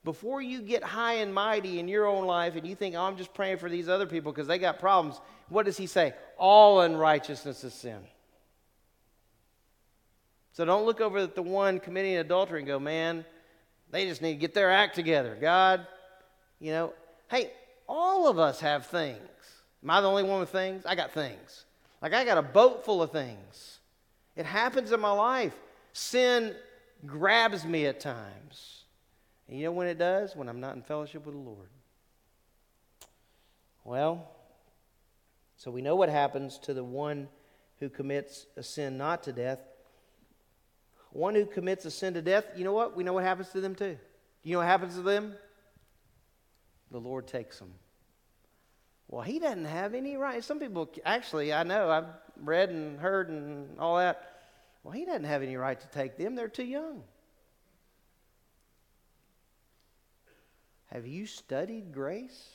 [0.03, 3.17] before you get high and mighty in your own life and you think, oh, I'm
[3.17, 5.19] just praying for these other people because they got problems,
[5.49, 6.13] what does he say?
[6.37, 7.99] All unrighteousness is sin.
[10.53, 13.25] So don't look over at the one committing adultery and go, man,
[13.91, 15.37] they just need to get their act together.
[15.39, 15.85] God,
[16.59, 16.93] you know,
[17.29, 17.51] hey,
[17.87, 19.19] all of us have things.
[19.83, 20.85] Am I the only one with things?
[20.85, 21.65] I got things.
[22.01, 23.79] Like I got a boat full of things.
[24.35, 25.55] It happens in my life.
[25.93, 26.55] Sin
[27.05, 28.83] grabs me at times.
[29.47, 30.35] And you know when it does?
[30.35, 31.69] When I'm not in fellowship with the Lord.
[33.83, 34.29] Well,
[35.57, 37.27] so we know what happens to the one
[37.79, 39.59] who commits a sin not to death.
[41.11, 42.95] One who commits a sin to death, you know what?
[42.95, 43.97] We know what happens to them too.
[44.43, 45.33] You know what happens to them?
[46.91, 47.73] The Lord takes them.
[49.07, 50.43] Well, he doesn't have any right.
[50.43, 52.05] Some people, actually, I know, I've
[52.43, 54.39] read and heard and all that.
[54.83, 56.35] Well, he doesn't have any right to take them.
[56.35, 57.03] They're too young.
[60.91, 62.47] Have you studied grace?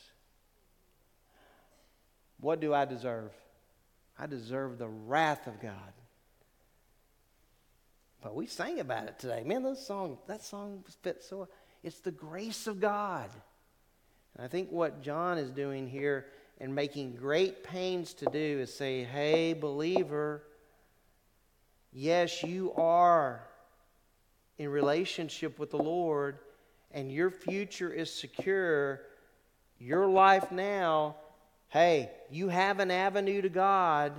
[2.41, 3.33] What do I deserve?
[4.19, 5.93] I deserve the wrath of God.
[8.25, 9.43] But we sang about it today.
[9.45, 11.49] Man, those song, that song fits so well.
[11.83, 13.29] it's the grace of God.
[14.35, 16.25] And I think what John is doing here
[16.59, 20.43] and making great pains to do is say, hey, believer,
[21.93, 23.47] yes, you are
[24.57, 26.39] in relationship with the Lord
[26.93, 29.03] and your future is secure.
[29.79, 31.17] Your life now,
[31.69, 34.15] hey, you have an avenue to God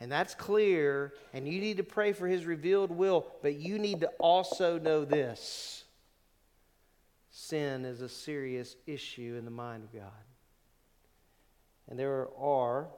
[0.00, 4.00] and that's clear, and you need to pray for his revealed will, but you need
[4.00, 5.84] to also know this
[7.30, 10.10] sin is a serious issue in the mind of God.
[11.88, 12.88] And there are,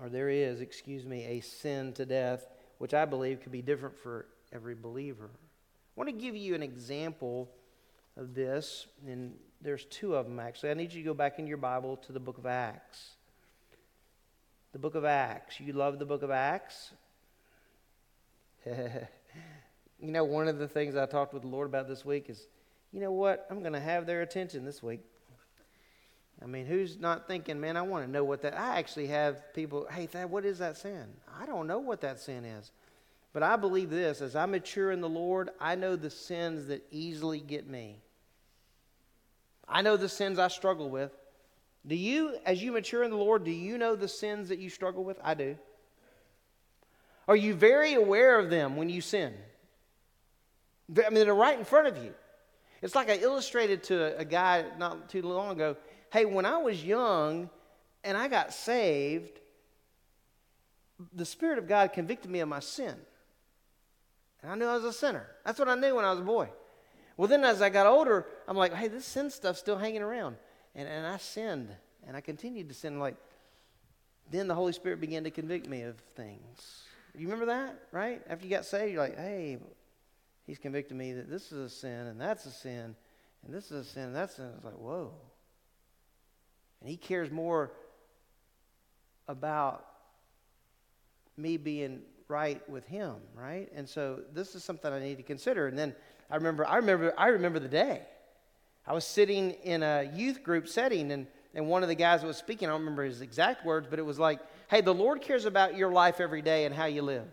[0.00, 2.46] or there is, excuse me, a sin to death,
[2.78, 5.30] which I believe could be different for every believer.
[5.34, 7.50] I want to give you an example
[8.16, 10.70] of this, and there's two of them actually.
[10.70, 13.17] I need you to go back in your Bible to the book of Acts
[14.72, 15.60] the book of Acts.
[15.60, 16.92] You love the book of Acts?
[18.66, 19.06] you
[20.00, 22.46] know, one of the things I talked with the Lord about this week is,
[22.92, 23.46] you know what?
[23.50, 25.00] I'm going to have their attention this week.
[26.42, 28.58] I mean, who's not thinking, man, I want to know what that.
[28.58, 31.06] I actually have people, hey, Thad, what is that sin?
[31.40, 32.70] I don't know what that sin is.
[33.32, 36.84] But I believe this as I mature in the Lord, I know the sins that
[36.90, 37.98] easily get me.
[39.68, 41.12] I know the sins I struggle with.
[41.86, 44.68] Do you, as you mature in the Lord, do you know the sins that you
[44.68, 45.18] struggle with?
[45.22, 45.56] I do.
[47.26, 49.34] Are you very aware of them when you sin?
[50.90, 52.14] I mean, they're right in front of you.
[52.80, 55.76] It's like I illustrated to a guy not too long ago.
[56.12, 57.50] Hey, when I was young
[58.04, 59.40] and I got saved,
[61.12, 62.94] the Spirit of God convicted me of my sin.
[64.42, 65.26] And I knew I was a sinner.
[65.44, 66.48] That's what I knew when I was a boy.
[67.16, 70.36] Well, then as I got older, I'm like, hey, this sin stuff's still hanging around.
[70.74, 71.68] And, and I sinned,
[72.06, 72.98] and I continued to sin.
[72.98, 73.16] Like,
[74.30, 76.82] then the Holy Spirit began to convict me of things.
[77.16, 78.22] You remember that, right?
[78.28, 79.58] After you got saved, you're like, hey,
[80.46, 82.94] he's convicted me that this is a sin, and that's a sin,
[83.44, 84.52] and this is a sin, and that's a sin.
[84.56, 85.12] It's like, whoa.
[86.80, 87.72] And he cares more
[89.26, 89.84] about
[91.36, 93.68] me being right with him, right?
[93.74, 95.66] And so this is something I need to consider.
[95.66, 95.94] And then
[96.30, 98.02] I remember, I remember, I remember the day.
[98.88, 102.26] I was sitting in a youth group setting, and, and one of the guys that
[102.26, 104.40] was speaking, I don't remember his exact words, but it was like,
[104.70, 107.26] hey, the Lord cares about your life every day and how you live.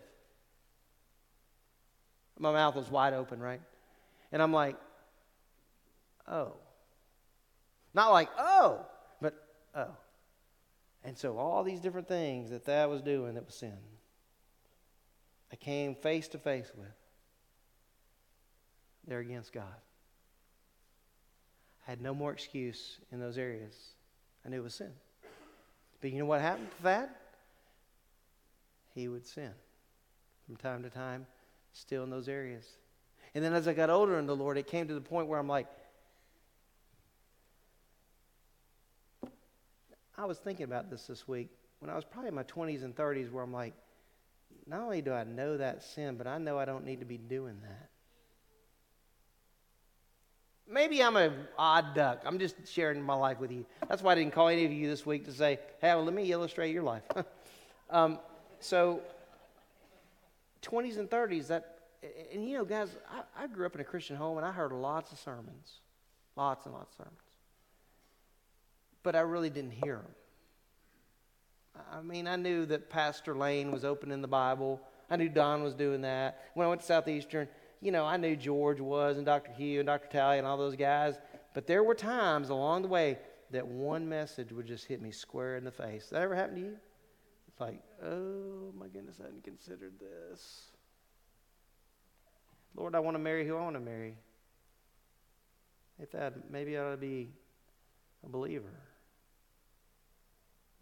[2.38, 3.62] My mouth was wide open, right?
[4.32, 4.76] And I'm like,
[6.28, 6.52] oh.
[7.94, 8.84] Not like, oh,
[9.22, 9.34] but
[9.74, 9.96] oh.
[11.04, 13.78] And so all these different things that that was doing that was sin,
[15.50, 16.86] I came face to face with.
[19.06, 19.64] They're against God.
[21.86, 23.74] I had no more excuse in those areas.
[24.44, 24.92] I knew it was sin.
[26.00, 27.16] But you know what happened to that?
[28.94, 29.52] He would sin
[30.46, 31.26] from time to time,
[31.72, 32.64] still in those areas.
[33.34, 35.38] And then as I got older in the Lord, it came to the point where
[35.38, 35.66] I'm like,
[40.18, 41.50] I was thinking about this this week
[41.80, 43.74] when I was probably in my 20s and 30s, where I'm like,
[44.66, 47.18] not only do I know that sin, but I know I don't need to be
[47.18, 47.90] doing that.
[50.68, 52.22] Maybe I'm an odd duck.
[52.24, 53.64] I'm just sharing my life with you.
[53.88, 56.14] That's why I didn't call any of you this week to say, hey, well, let
[56.14, 57.04] me illustrate your life.
[57.90, 58.18] um,
[58.58, 59.00] so,
[60.62, 61.78] 20s and 30s, that,
[62.32, 64.72] and you know, guys, I, I, grew up in a Christian home and I heard
[64.72, 65.80] lots of sermons,
[66.34, 67.20] lots and lots of sermons.
[69.04, 70.14] But I really didn't hear them.
[71.92, 74.80] I mean, I knew that Pastor Lane was opening the Bible.
[75.10, 76.44] I knew Don was doing that.
[76.54, 77.48] When I went to Southeastern,
[77.80, 79.52] you know, I knew George was and Dr.
[79.52, 80.08] Hugh and Dr.
[80.08, 81.18] Talley and all those guys,
[81.54, 83.18] but there were times along the way
[83.50, 86.08] that one message would just hit me square in the face.
[86.10, 86.76] That ever happen to you?
[87.48, 90.72] It's like, oh my goodness, I hadn't considered this.
[92.74, 94.16] Lord, I want to marry who I want to marry.
[95.98, 97.30] If that, maybe I ought to be
[98.24, 98.74] a believer.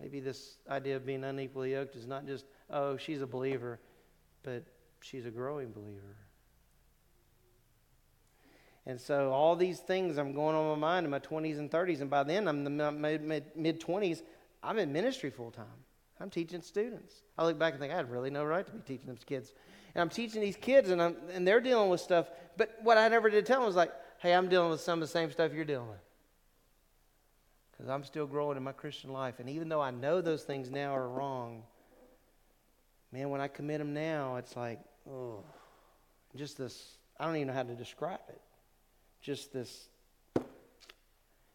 [0.00, 3.78] Maybe this idea of being unequally yoked is not just, oh, she's a believer,
[4.42, 4.64] but
[5.00, 6.16] she's a growing believer.
[8.86, 12.01] And so all these things I'm going on my mind in my 20s and 30s.
[12.01, 14.23] And by then, I'm in the mid 20s.
[14.62, 15.65] I'm in ministry full time.
[16.20, 17.23] I'm teaching students.
[17.36, 19.52] I look back and think, I had really no right to be teaching those kids.
[19.94, 22.28] And I'm teaching these kids, and, I'm, and they're dealing with stuff.
[22.56, 25.09] But what I never did tell them was like, hey, I'm dealing with some of
[25.09, 25.98] the same stuff you're dealing with.
[27.73, 29.40] Because I'm still growing in my Christian life.
[29.40, 31.62] And even though I know those things now are wrong,
[33.12, 34.81] man, when I commit them now, it's like,
[35.11, 35.43] oh,
[36.36, 38.40] just this, I don't even know how to describe it
[39.24, 39.88] just this.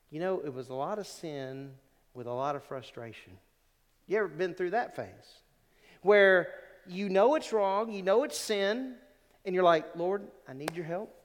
[0.10, 1.72] You know, it was a lot of sin
[2.16, 3.34] with a lot of frustration.
[4.08, 5.06] You ever been through that phase?
[6.02, 6.48] Where
[6.88, 8.96] you know it's wrong, you know it's sin,
[9.46, 11.16] and you're like, Lord, I need your help.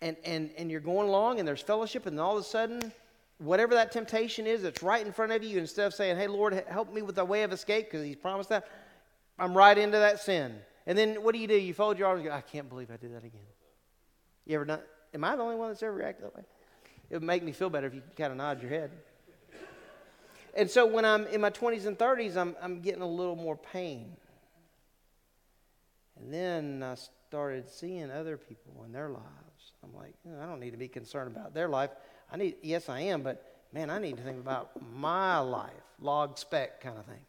[0.00, 2.90] And, and, and you're going along, and there's fellowship, and all of a sudden,
[3.36, 6.64] whatever that temptation is that's right in front of you, instead of saying, Hey, Lord,
[6.66, 8.66] help me with a way of escape, because He's promised that,
[9.38, 10.56] I'm right into that sin.
[10.86, 11.56] And then what do you do?
[11.56, 13.42] You fold your arms and go, I can't believe I did that again.
[14.46, 14.80] You ever done?
[15.14, 16.44] Am I the only one that's ever reacted that way?
[17.10, 18.90] It would make me feel better if you kind of nod your head.
[20.54, 23.56] And so when I'm in my 20s and 30s, I'm, I'm getting a little more
[23.56, 24.16] pain.
[26.18, 26.96] And then I
[27.28, 29.72] started seeing other people in their lives.
[29.82, 31.90] I'm like, oh, I don't need to be concerned about their life.
[32.32, 35.70] I need, yes, I am, but man, I need to think about my life,
[36.00, 37.24] log speck kind of thing.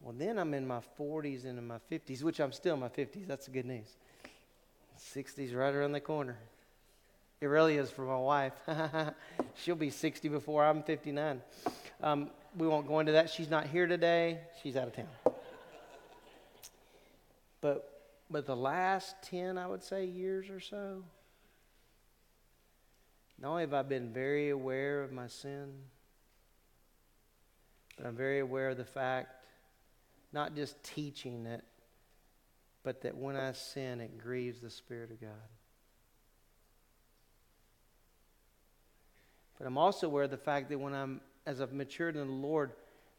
[0.00, 2.88] Well, then I'm in my 40s and in my 50s, which I'm still in my
[2.88, 3.26] 50s.
[3.26, 3.96] That's the good news.
[5.14, 6.36] 60s right around the corner.
[7.40, 8.52] It really is for my wife.
[9.56, 11.42] She'll be 60 before I'm 59.
[12.02, 13.30] Um, we won't go into that.
[13.30, 14.38] She's not here today.
[14.62, 15.08] She's out of town.
[17.60, 17.92] But
[18.32, 21.04] but the last 10, I would say, years or so,
[23.38, 25.70] not only have I been very aware of my sin,
[27.98, 29.44] but I'm very aware of the fact,
[30.32, 31.62] not just teaching it,
[32.82, 35.30] but that when I sin, it grieves the Spirit of God.
[39.58, 42.32] But I'm also aware of the fact that when I'm, as I've matured in the
[42.32, 42.72] Lord,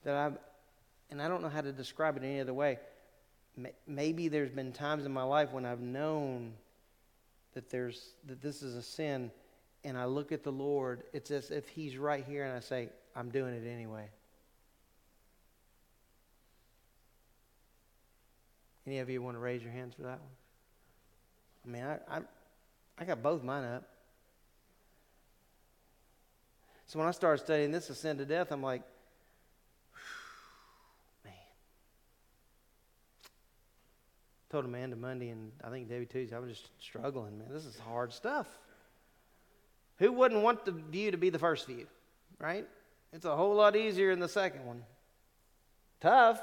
[0.03, 0.37] that I've,
[1.09, 2.79] and I don't know how to describe it any other way,
[3.87, 6.53] maybe there's been times in my life when I've known
[7.53, 9.31] that there's that this is a sin
[9.83, 12.89] and I look at the Lord, it's as if he's right here and I say,
[13.15, 14.09] I'm doing it anyway.
[18.85, 20.29] Any of you want to raise your hands for that one?
[21.65, 22.21] I mean, I, I,
[22.99, 23.87] I got both mine up.
[26.85, 28.81] So when I started studying this, Ascend to Death, I'm like,
[31.23, 31.33] man.
[34.49, 37.47] told Amanda Monday and I think Debbie Tuesday, I was just struggling, man.
[37.49, 38.47] This is hard stuff.
[39.99, 41.87] Who wouldn't want the view to be the first view,
[42.39, 42.67] right?
[43.13, 44.83] It's a whole lot easier in the second one.
[46.01, 46.41] Tough,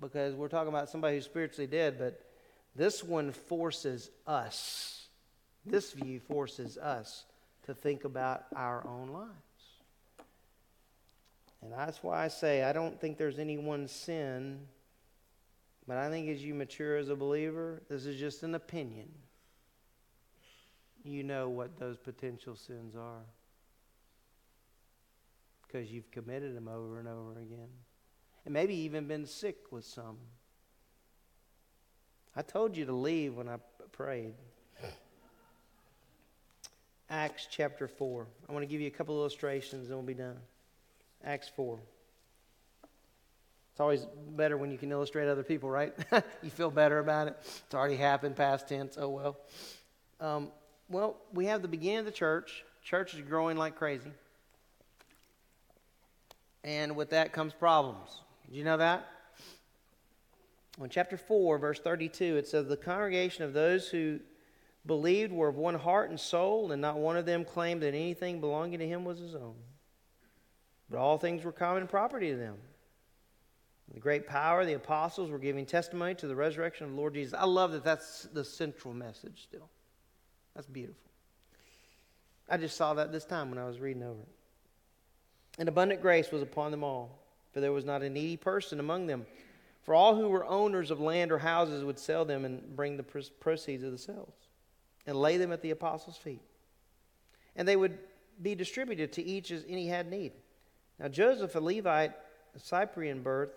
[0.00, 2.20] because we're talking about somebody who's spiritually dead, but
[2.74, 5.06] this one forces us,
[5.64, 7.24] this view forces us
[7.64, 9.32] to think about our own lives.
[11.62, 14.60] And that's why I say I don't think there's any one sin
[15.86, 19.08] but I think as you mature as a believer, this is just an opinion.
[21.04, 23.22] You know what those potential sins are
[25.62, 27.68] because you've committed them over and over again.
[28.46, 30.16] And maybe even been sick with some.
[32.36, 33.56] I told you to leave when I
[33.90, 34.34] prayed.
[37.10, 38.26] Acts chapter 4.
[38.48, 40.36] I want to give you a couple illustrations and we'll be done.
[41.24, 41.80] Acts 4.
[43.72, 44.06] It's always
[44.36, 45.92] better when you can illustrate other people, right?
[46.42, 47.36] you feel better about it.
[47.40, 48.96] It's already happened, past tense.
[48.96, 49.36] Oh, well.
[50.20, 50.52] Um,
[50.88, 52.64] well, we have the beginning of the church.
[52.84, 54.12] Church is growing like crazy.
[56.62, 58.20] And with that comes problems.
[58.46, 59.08] Did you know that?
[60.80, 64.20] In chapter 4, verse 32, it says, The congregation of those who
[64.84, 68.40] believed were of one heart and soul, and not one of them claimed that anything
[68.40, 69.56] belonging to him was his own.
[70.90, 72.56] But all things were common property to them.
[73.94, 77.34] The great power, the apostles were giving testimony to the resurrection of the Lord Jesus.
[77.34, 79.68] I love that that's the central message still.
[80.54, 81.10] That's beautiful.
[82.48, 84.28] I just saw that this time when I was reading over it.
[85.58, 87.18] And abundant grace was upon them all,
[87.56, 89.24] for there was not a needy person among them.
[89.82, 93.02] For all who were owners of land or houses would sell them and bring the
[93.02, 94.34] proceeds of the sales
[95.06, 96.42] and lay them at the apostles' feet.
[97.54, 97.98] And they would
[98.42, 100.32] be distributed to each as any had need.
[100.98, 102.12] Now, Joseph, a Levite,
[102.54, 103.54] a Cyprian birth,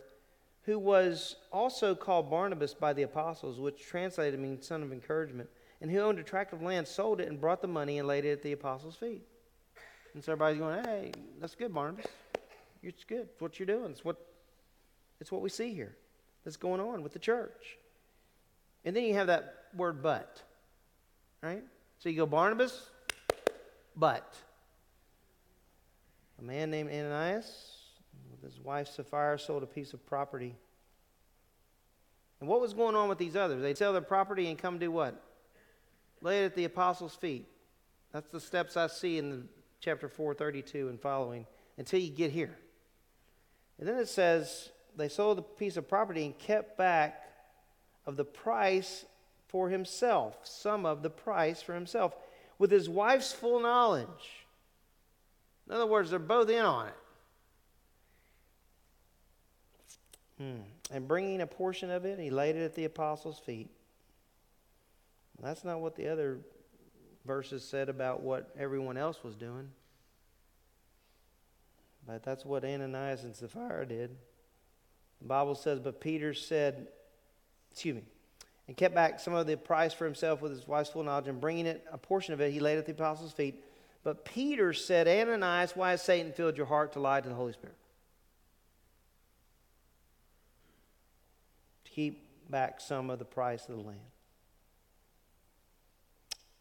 [0.62, 5.50] who was also called Barnabas by the apostles, which translated means son of encouragement,
[5.82, 8.24] and who owned a tract of land, sold it, and brought the money and laid
[8.24, 9.24] it at the apostles' feet.
[10.14, 11.12] And so everybody's going, hey,
[11.42, 12.06] that's good, Barnabas.
[12.82, 13.28] It's good.
[13.32, 13.92] It's what you're doing.
[13.92, 14.18] It's what,
[15.20, 15.96] it's what we see here
[16.44, 17.78] that's going on with the church.
[18.86, 20.42] And then you have that word but,
[21.42, 21.64] right?
[22.00, 22.90] So you go Barnabas,
[23.96, 24.36] but.
[26.40, 27.76] A man named Ananias,
[28.32, 30.56] with his wife Sapphira sold a piece of property.
[32.40, 33.62] And what was going on with these others?
[33.62, 35.22] They'd sell their property and come do what?
[36.22, 37.46] Lay it at the apostles' feet.
[38.14, 39.44] That's the steps I see in the
[39.82, 41.46] chapter 432 and following
[41.78, 42.58] until you get here.
[43.80, 47.24] And then it says they sold the piece of property and kept back
[48.06, 49.06] of the price
[49.48, 52.14] for himself, some of the price for himself,
[52.58, 54.46] with his wife's full knowledge.
[55.68, 56.94] In other words, they're both in on it.
[60.40, 60.62] Hmm.
[60.92, 63.70] And bringing a portion of it, he laid it at the apostles' feet.
[65.42, 66.40] That's not what the other
[67.26, 69.70] verses said about what everyone else was doing.
[72.06, 74.16] But that's what Ananias and Sapphira did.
[75.22, 76.88] The Bible says, But Peter said,
[77.72, 78.04] excuse me,
[78.68, 81.42] and kept back some of the price for himself with his wife's full knowledge, and
[81.42, 83.64] bringing it, a portion of it, he laid at the apostles' feet.
[84.04, 87.54] But Peter said, Ananias, why has Satan filled your heart to lie to the Holy
[87.54, 87.76] Spirit?
[91.86, 94.00] To keep back some of the price of the land.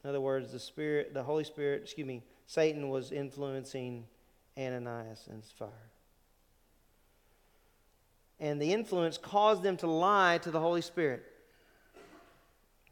[0.02, 4.04] In other words, the Spirit, the Holy Spirit, excuse me, Satan was influencing
[4.58, 5.70] Ananias and Sapphira.
[8.40, 11.24] And the influence caused them to lie to the Holy Spirit.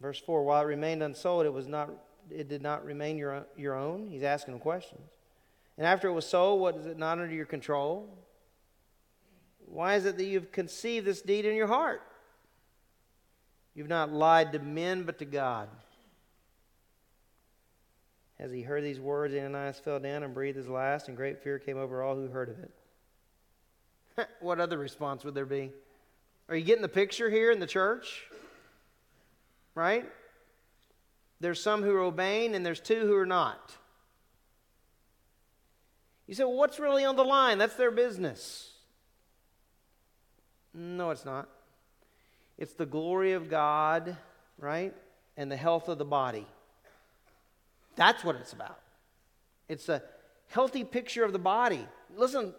[0.01, 1.90] Verse 4 While it remained unsold, it, was not,
[2.30, 4.09] it did not remain your, your own.
[4.09, 5.10] He's asking them questions.
[5.78, 8.09] And after it was sold, what is it not under your control?
[9.66, 12.02] Why is it that you've conceived this deed in your heart?
[13.74, 15.68] You've not lied to men, but to God.
[18.39, 21.59] As he heard these words, Ananias fell down and breathed his last, and great fear
[21.59, 24.29] came over all who heard of it.
[24.41, 25.73] what other response would there be?
[26.49, 28.25] Are you getting the picture here in the church?
[29.75, 30.05] Right?
[31.41, 33.77] There's some who are obeying, and there's two who are not.
[36.27, 37.59] You say, well, what's really on the line?
[37.59, 38.73] That's their business.
[40.75, 41.49] No, it's not.
[42.59, 44.17] It's the glory of God,
[44.59, 44.95] right?
[45.37, 46.47] And the health of the body.
[47.97, 48.78] That's what it's about.
[49.68, 50.02] It's a
[50.48, 51.86] healthy picture of the body.
[52.14, 52.55] Listen,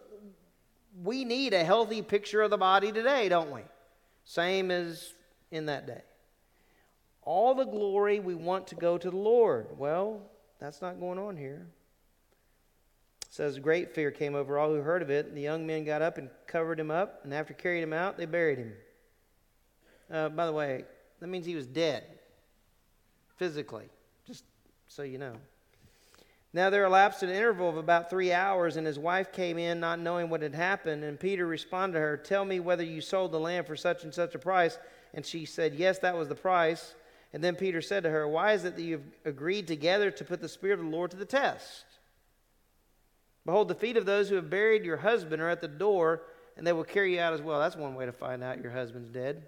[1.04, 3.62] we need a healthy picture of the body today, don't we?
[4.26, 5.14] Same as
[5.52, 6.02] in that day.
[7.22, 9.68] All the glory we want to go to the Lord.
[9.78, 10.22] Well,
[10.60, 11.68] that's not going on here.
[13.28, 15.28] It says great fear came over all who heard of it.
[15.28, 18.18] and The young men got up and covered him up, and after carrying him out,
[18.18, 18.74] they buried him.
[20.12, 20.86] Uh, by the way,
[21.20, 22.04] that means he was dead
[23.38, 23.90] physically
[24.88, 25.34] so you know.
[26.54, 30.00] Now there elapsed an interval of about three hours, and his wife came in, not
[30.00, 31.04] knowing what had happened.
[31.04, 34.14] And Peter responded to her, Tell me whether you sold the land for such and
[34.14, 34.80] such a price.
[35.14, 36.96] And she said, Yes, that was the price.
[37.34, 40.42] And then Peter said to her, Why is it that you've agreed together to put
[40.42, 41.86] the Spirit of the Lord to the test?
[43.46, 46.24] Behold, the feet of those who have buried your husband are at the door,
[46.56, 47.60] and they will carry you out as well.
[47.60, 49.44] That's one way to find out your husband's dead.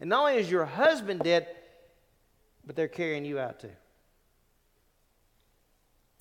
[0.00, 1.46] And not only is your husband dead,
[2.66, 3.70] but they're carrying you out too.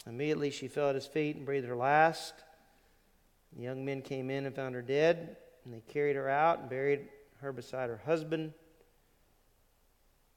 [0.07, 2.33] Immediately she fell at his feet and breathed her last.
[3.55, 6.69] The young men came in and found her dead, and they carried her out and
[6.69, 7.07] buried
[7.41, 8.53] her beside her husband.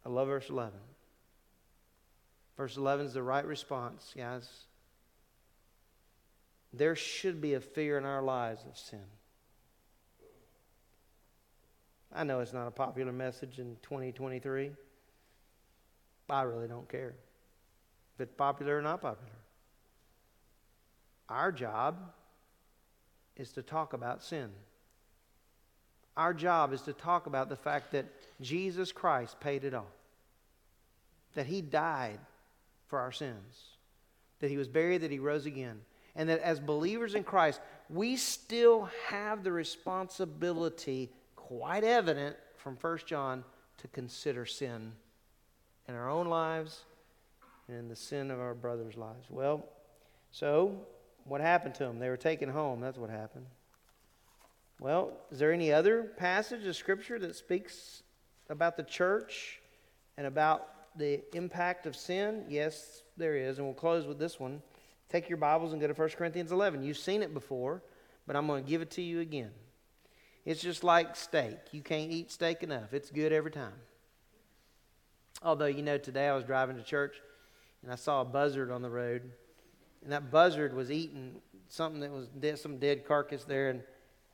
[0.05, 0.79] I love verse 11.
[2.57, 4.49] Verse 11 is the right response, guys.
[6.73, 9.05] There should be a fear in our lives of sin.
[12.13, 14.71] I know it's not a popular message in 2023.
[16.31, 17.15] I really don't care
[18.15, 19.33] if it's popular or not popular.
[21.29, 21.97] Our job
[23.37, 24.51] is to talk about sin.
[26.17, 28.07] Our job is to talk about the fact that
[28.41, 29.91] Jesus Christ paid it all,
[31.35, 32.21] that He died
[32.87, 33.65] for our sins,
[34.41, 35.81] that He was buried, that He rose again,
[36.15, 37.61] and that as believers in Christ,
[37.91, 43.43] we still have the responsibility, quite evident from 1 John,
[43.79, 44.93] to consider sin
[45.89, 46.85] in our own lives
[47.67, 49.27] and in the sin of our brothers' lives.
[49.29, 49.67] Well,
[50.31, 50.87] so
[51.25, 51.99] what happened to them?
[51.99, 52.81] They were taken home.
[52.81, 53.47] That's what happened.
[54.81, 58.03] Well, is there any other passage of Scripture that speaks
[58.51, 59.61] about the church
[60.17, 62.45] and about the impact of sin?
[62.49, 63.59] Yes, there is.
[63.59, 64.61] And we'll close with this one.
[65.09, 66.83] Take your Bibles and go to 1 Corinthians 11.
[66.83, 67.83] You've seen it before,
[68.27, 69.51] but I'm going to give it to you again.
[70.45, 71.57] It's just like steak.
[71.73, 73.73] You can't eat steak enough, it's good every time.
[75.43, 77.17] Although, you know, today I was driving to church
[77.83, 79.31] and I saw a buzzard on the road
[80.05, 81.37] and that buzzard was eating
[81.69, 83.71] something that was dead, some dead carcass there.
[83.71, 83.83] And,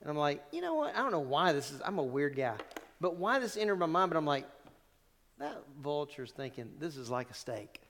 [0.01, 0.95] and I'm like, you know what?
[0.95, 2.57] I don't know why this is, I'm a weird guy.
[3.01, 4.47] But why this entered my mind, but I'm like,
[5.39, 7.81] that vulture's thinking this is like a steak.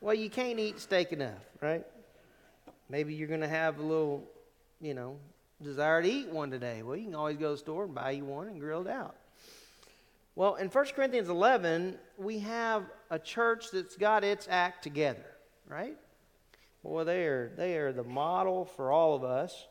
[0.00, 1.86] well, you can't eat steak enough, right?
[2.90, 4.28] Maybe you're going to have a little,
[4.80, 5.16] you know,
[5.62, 6.82] desire to eat one today.
[6.82, 8.88] Well, you can always go to the store and buy you one and grill it
[8.88, 9.16] out.
[10.34, 15.26] Well, in 1 Corinthians 11, we have a church that's got its act together,
[15.68, 15.96] right?
[16.82, 19.66] Boy, they are, they are the model for all of us.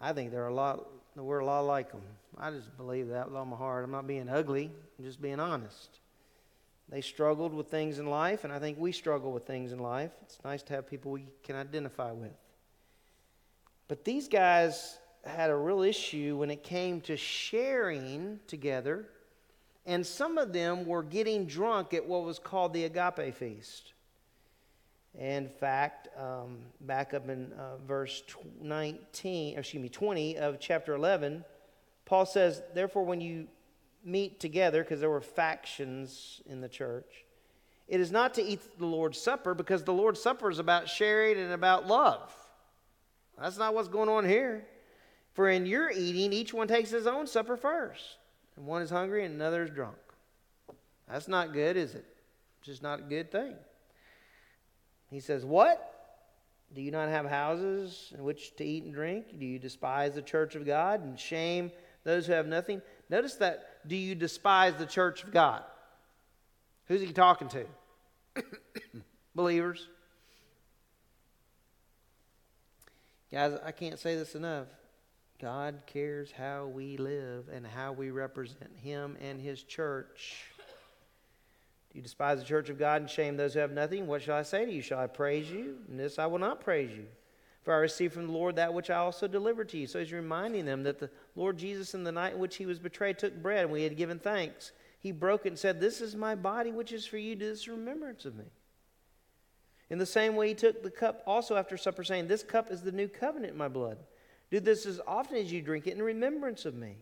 [0.00, 0.86] I think they're a lot,
[1.16, 2.02] we're a lot like them.
[2.36, 3.84] I just believe that with all my heart.
[3.84, 5.98] I'm not being ugly, I'm just being honest.
[6.88, 10.12] They struggled with things in life, and I think we struggle with things in life.
[10.22, 12.32] It's nice to have people we can identify with.
[13.88, 14.98] But these guys
[15.28, 19.08] had a real issue when it came to sharing together,
[19.86, 23.92] and some of them were getting drunk at what was called the agape feast.
[25.18, 28.22] In fact, um, back up in uh, verse
[28.60, 31.44] 19, excuse me, 20 of chapter 11,
[32.04, 33.48] Paul says, Therefore, when you
[34.04, 37.24] meet together, because there were factions in the church,
[37.88, 41.38] it is not to eat the Lord's Supper because the Lord's Supper is about sharing
[41.38, 42.32] and about love.
[43.40, 44.66] That's not what's going on here.
[45.38, 48.16] For in your eating, each one takes his own supper first.
[48.56, 49.94] And one is hungry and another is drunk.
[51.08, 52.04] That's not good, is it?
[52.58, 53.54] It's just not a good thing.
[55.12, 55.94] He says, What?
[56.74, 59.38] Do you not have houses in which to eat and drink?
[59.38, 61.70] Do you despise the church of God and shame
[62.02, 62.82] those who have nothing?
[63.08, 65.62] Notice that, do you despise the church of God?
[66.86, 67.64] Who's he talking to?
[69.36, 69.88] Believers.
[73.30, 74.66] Guys, I can't say this enough.
[75.40, 80.44] God cares how we live and how we represent Him and His church.
[81.90, 84.06] Do you despise the church of God and shame those who have nothing?
[84.06, 84.82] What shall I say to you?
[84.82, 85.76] Shall I praise you?
[85.88, 87.06] And this I will not praise you.
[87.62, 89.86] For I received from the Lord that which I also delivered to you.
[89.86, 92.78] So he's reminding them that the Lord Jesus, in the night in which he was
[92.78, 94.72] betrayed, took bread, and we had given thanks.
[95.00, 97.36] He broke it and said, This is my body, which is for you.
[97.36, 98.46] Do this remembrance of me.
[99.90, 102.82] In the same way, he took the cup also after supper, saying, This cup is
[102.82, 103.98] the new covenant in my blood.
[104.50, 106.96] Do this as often as you drink it in remembrance of me.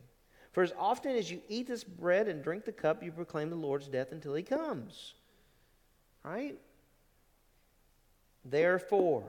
[0.52, 3.56] For as often as you eat this bread and drink the cup, you proclaim the
[3.56, 5.14] Lord's death until he comes.
[6.24, 6.58] Right?
[8.44, 9.24] Therefore,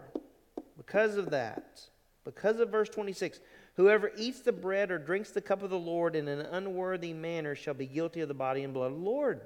[0.78, 1.82] because of that,
[2.24, 3.40] because of verse 26,
[3.76, 7.56] whoever eats the bread or drinks the cup of the Lord in an unworthy manner
[7.56, 9.42] shall be guilty of the body and blood of the Lord.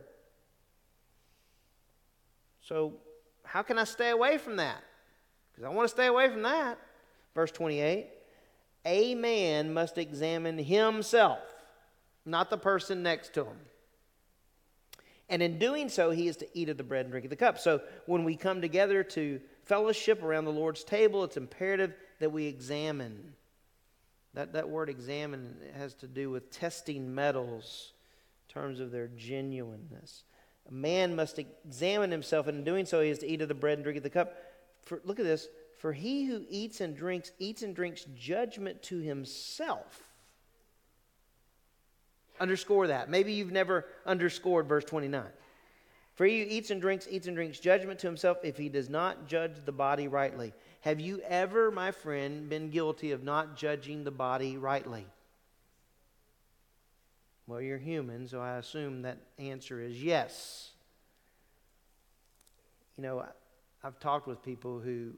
[2.62, 2.94] So,
[3.44, 4.84] how can I stay away from that?
[5.52, 6.78] Because I want to stay away from that.
[7.34, 8.08] Verse 28
[8.86, 11.40] A man must examine himself,
[12.26, 13.58] not the person next to him.
[15.30, 17.38] And in doing so, he is to eat of the bread and drink of the
[17.38, 17.58] cup.
[17.58, 22.48] So when we come together to fellowship around the Lord's table, it's imperative that we
[22.48, 23.34] examine.
[24.34, 27.94] That, that word examine has to do with testing metals
[28.50, 30.24] in terms of their genuineness.
[30.68, 33.54] A man must examine himself, and in doing so, he is to eat of the
[33.54, 34.36] bread and drink of the cup.
[34.84, 35.48] For, look at this.
[35.82, 40.04] For he who eats and drinks, eats and drinks judgment to himself.
[42.40, 43.10] Underscore that.
[43.10, 45.26] Maybe you've never underscored verse 29.
[46.14, 48.92] For he who eats and drinks, eats and drinks judgment to himself if he does
[48.92, 50.54] not judge the body rightly.
[50.82, 55.08] Have you ever, my friend, been guilty of not judging the body rightly?
[57.48, 60.74] Well, you're human, so I assume that answer is yes.
[62.98, 63.26] You know,
[63.84, 65.14] I've talked with people who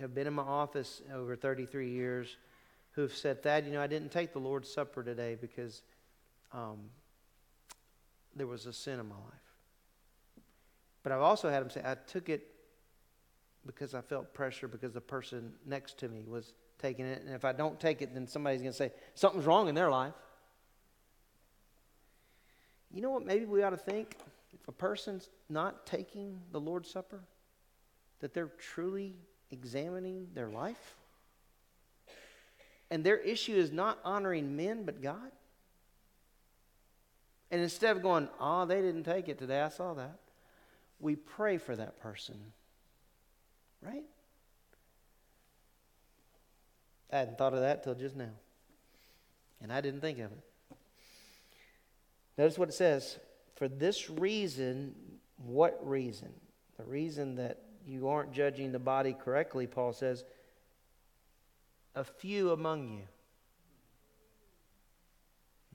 [0.00, 2.36] have been in my office over 33 years
[2.92, 5.82] who've said, Thad, you know, I didn't take the Lord's Supper today because
[6.52, 6.78] um,
[8.34, 9.24] there was a sin in my life.
[11.02, 12.46] But I've also had them say, I took it
[13.66, 17.22] because I felt pressure because the person next to me was taking it.
[17.24, 19.90] And if I don't take it, then somebody's going to say, something's wrong in their
[19.90, 20.14] life.
[22.92, 23.24] You know what?
[23.24, 24.16] Maybe we ought to think
[24.52, 27.20] if a person's not taking the Lord's Supper,
[28.20, 29.14] that they're truly
[29.50, 30.96] examining their life.
[32.90, 35.30] And their issue is not honoring men, but God.
[37.50, 40.18] And instead of going, oh, they didn't take it today, I saw that,
[40.98, 42.36] we pray for that person.
[43.82, 44.04] Right?
[47.12, 48.30] I hadn't thought of that till just now.
[49.62, 50.76] And I didn't think of it.
[52.38, 53.18] Notice what it says.
[53.56, 54.94] For this reason,
[55.36, 56.32] what reason?
[56.78, 60.24] The reason that you aren't judging the body correctly, Paul says,
[61.94, 63.02] a few among you.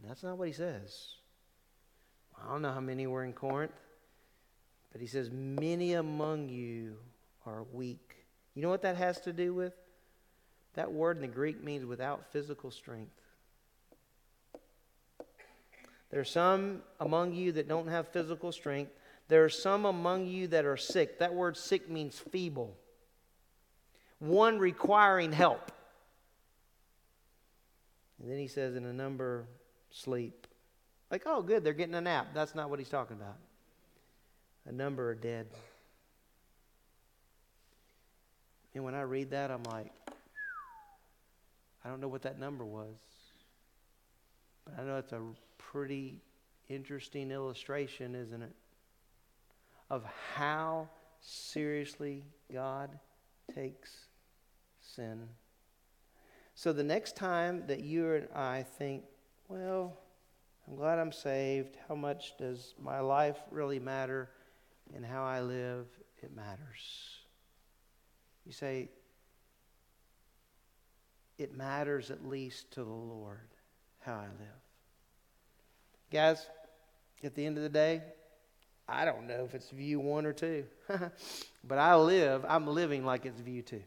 [0.07, 1.15] That's not what he says.
[2.41, 3.73] I don't know how many were in Corinth,
[4.91, 6.97] but he says, Many among you
[7.45, 8.17] are weak.
[8.53, 9.73] You know what that has to do with?
[10.75, 13.11] That word in the Greek means without physical strength.
[16.11, 18.91] There are some among you that don't have physical strength.
[19.27, 21.19] There are some among you that are sick.
[21.19, 22.77] That word sick means feeble.
[24.19, 25.71] One requiring help.
[28.21, 29.45] And then he says, in a number,
[29.91, 30.47] sleep.
[31.11, 32.27] Like, oh, good, they're getting a nap.
[32.33, 33.37] That's not what he's talking about.
[34.67, 35.47] A number are dead.
[38.73, 39.91] And when I read that, I'm like,
[41.83, 42.95] I don't know what that number was.
[44.65, 45.21] But I know it's a
[45.57, 46.19] pretty
[46.67, 48.53] interesting illustration, isn't it?
[49.89, 50.03] Of
[50.35, 50.89] how
[51.21, 52.97] seriously God
[53.53, 53.91] takes
[54.81, 55.27] sin.
[56.55, 59.03] So the next time that you and I think,
[59.47, 59.97] well,
[60.67, 64.29] I'm glad I'm saved, how much does my life really matter
[64.95, 65.85] and how I live?
[66.23, 67.19] It matters.
[68.45, 68.89] You say,
[71.37, 73.49] it matters at least to the Lord
[73.99, 74.61] how I live.
[76.11, 76.47] Guys,
[77.23, 78.01] at the end of the day,
[78.87, 80.65] I don't know if it's view one or two,
[81.63, 83.81] but I live, I'm living like it's view two.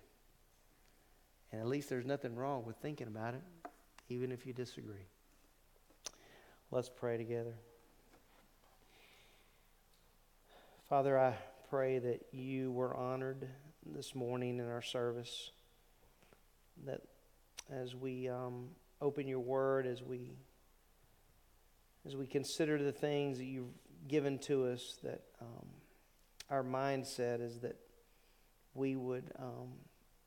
[1.52, 3.42] And at least there's nothing wrong with thinking about it,
[4.08, 5.06] even if you disagree.
[6.70, 7.54] Let's pray together.
[10.88, 11.34] Father, I
[11.70, 13.46] pray that you were honored
[13.94, 15.50] this morning in our service,
[16.86, 17.02] that
[17.70, 18.68] as we um,
[19.00, 20.32] open your word, as we
[22.06, 23.66] as we consider the things that you've
[24.06, 25.66] given to us, that um,
[26.50, 27.76] our mindset is that
[28.74, 29.72] we would um,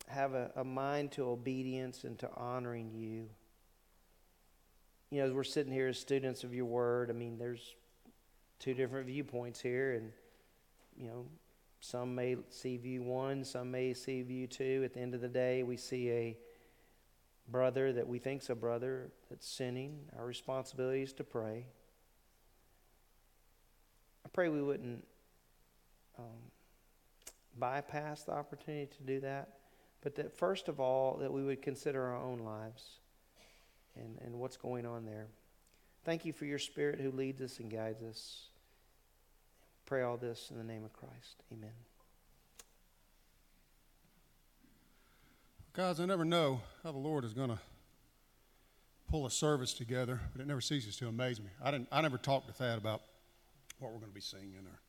[0.07, 3.29] have a, a mind to obedience and to honoring you.
[5.09, 7.75] You know, as we're sitting here as students of your word, I mean, there's
[8.59, 10.11] two different viewpoints here, and,
[10.95, 11.25] you know,
[11.79, 14.83] some may see view one, some may see view two.
[14.85, 16.37] At the end of the day, we see a
[17.47, 19.99] brother that we think's a brother that's sinning.
[20.17, 21.65] Our responsibility is to pray.
[24.33, 25.03] Pray we wouldn't
[26.17, 26.25] um,
[27.57, 29.57] bypass the opportunity to do that,
[30.01, 32.99] but that first of all, that we would consider our own lives
[33.95, 35.27] and, and what's going on there.
[36.03, 38.47] Thank you for your spirit who leads us and guides us.
[39.85, 41.43] Pray all this in the name of Christ.
[41.51, 41.71] Amen.
[45.73, 47.59] Guys, I never know how the Lord is going to
[49.09, 51.47] pull a service together, but it never ceases to amaze me.
[51.63, 53.01] I, didn't, I never talked to Thad about
[53.81, 54.79] what we're going to be singing or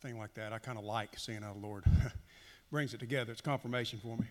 [0.00, 0.52] thing like that.
[0.52, 1.84] I kind of like seeing how the Lord
[2.70, 3.30] brings it together.
[3.30, 4.26] It's confirmation for me.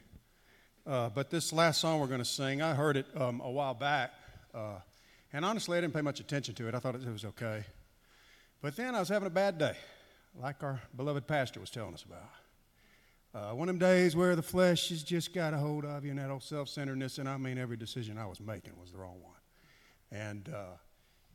[0.86, 3.74] Uh, but this last song we're going to sing, I heard it um, a while
[3.74, 4.14] back,
[4.54, 4.80] uh,
[5.32, 6.76] and honestly, I didn't pay much attention to it.
[6.76, 7.64] I thought it was okay.
[8.62, 9.78] But then I was having a bad day,
[10.36, 12.30] like our beloved pastor was telling us about.
[13.34, 16.12] Uh, one of them days where the flesh has just got a hold of you
[16.12, 18.98] and that old self centeredness, and I mean, every decision I was making was the
[18.98, 20.20] wrong one.
[20.20, 20.76] And, uh,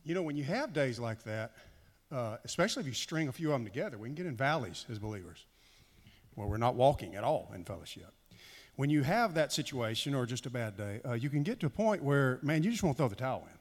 [0.03, 1.53] you know, when you have days like that,
[2.11, 4.85] uh, especially if you string a few of them together, we can get in valleys
[4.89, 5.45] as believers
[6.35, 8.13] where we're not walking at all in fellowship.
[8.75, 11.65] When you have that situation or just a bad day, uh, you can get to
[11.65, 13.57] a point where, man, you just want to throw the towel in.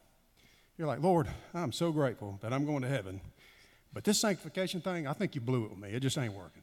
[0.77, 3.21] You're like, Lord, I'm so grateful that I'm going to heaven.
[3.95, 5.89] But this sanctification thing, I think you blew it with me.
[5.89, 6.63] It just ain't working.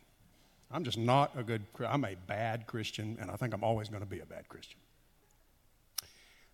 [0.72, 4.04] I'm just not a good, I'm a bad Christian, and I think I'm always going
[4.04, 4.80] to be a bad Christian.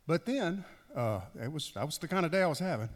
[0.08, 0.64] But then,
[0.96, 2.90] uh, it was, that was the kind of day I was having.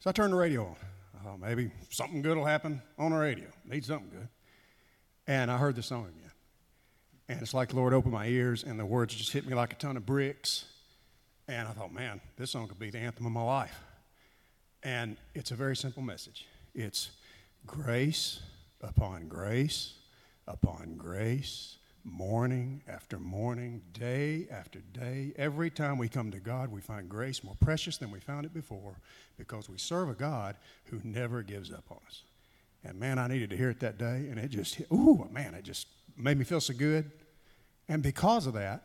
[0.00, 0.76] So I turned the radio on.
[1.24, 3.46] Uh, maybe something good will happen on the radio.
[3.64, 4.28] Need something good.
[5.26, 6.30] And I heard the song again.
[7.28, 9.72] And it's like the Lord opened my ears, and the words just hit me like
[9.72, 10.64] a ton of bricks.
[11.46, 13.78] And I thought, man, this song could be the anthem of my life.
[14.82, 17.10] And it's a very simple message it's
[17.66, 18.40] grace
[18.80, 19.94] upon grace
[20.50, 25.32] upon grace, morning after morning, day after day.
[25.36, 28.54] Every time we come to God, we find grace more precious than we found it
[28.54, 29.00] before
[29.36, 30.56] because we serve a God
[30.86, 32.22] who never gives up on us.
[32.84, 35.54] And man, I needed to hear it that day, and it just, hit, ooh, man,
[35.54, 35.86] it just
[36.16, 37.10] made me feel so good.
[37.88, 38.82] And because of that,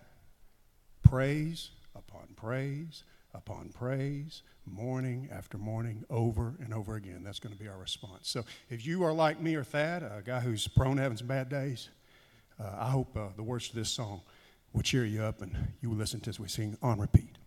[1.04, 3.04] praise upon praise
[3.36, 7.22] upon praise, morning after morning, over and over again.
[7.24, 8.30] That's going to be our response.
[8.30, 11.28] So if you are like me or Thad, a guy who's prone to having some
[11.28, 11.90] bad days,
[12.60, 14.22] uh, I hope uh, the words to this song
[14.73, 17.38] will cheer you up and you will listen to as we sing on repeat.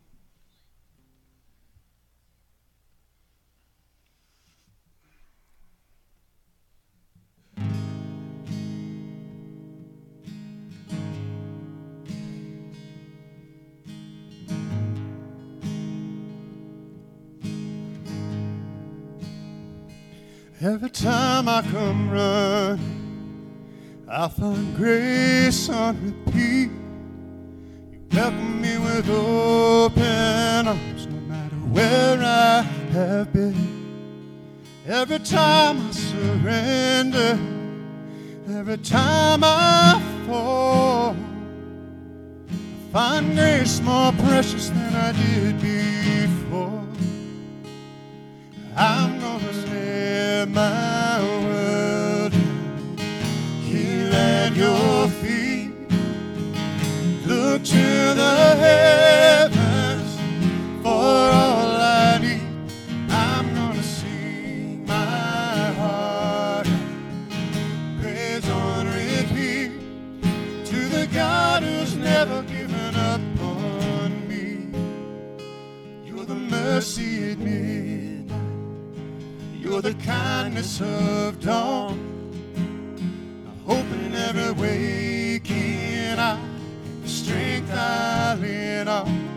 [20.60, 22.87] Every time I come running,
[24.20, 26.70] I find grace on repeat.
[27.92, 32.62] You welcome me with open arms, no matter where I
[32.94, 33.54] have been.
[34.88, 37.38] Every time I surrender,
[38.48, 41.14] every time I fall,
[42.50, 46.84] I find grace more precious than I did before.
[48.76, 50.97] I'm gonna let my
[54.58, 55.70] your feet.
[57.24, 60.10] Look to the heavens
[60.82, 62.42] for all I need.
[63.08, 66.66] I'm gonna sing my heart,
[68.00, 69.70] praise on repeat
[70.64, 74.72] to the God who's never given up on me.
[76.04, 78.40] You're the mercy at midnight.
[79.60, 82.07] You're the kindness of dawn.
[84.58, 86.38] Waking hour.
[87.02, 89.28] The strength I lean on.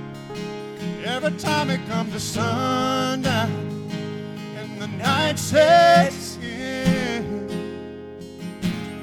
[1.03, 3.49] Every time it comes to sundown
[4.57, 7.47] and the night sets in.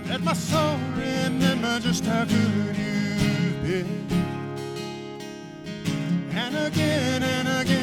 [0.09, 4.07] Let my soul remember just how good you've been.
[6.33, 7.78] And again and again,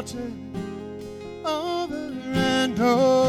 [0.00, 0.32] exalted
[1.44, 3.19] over and over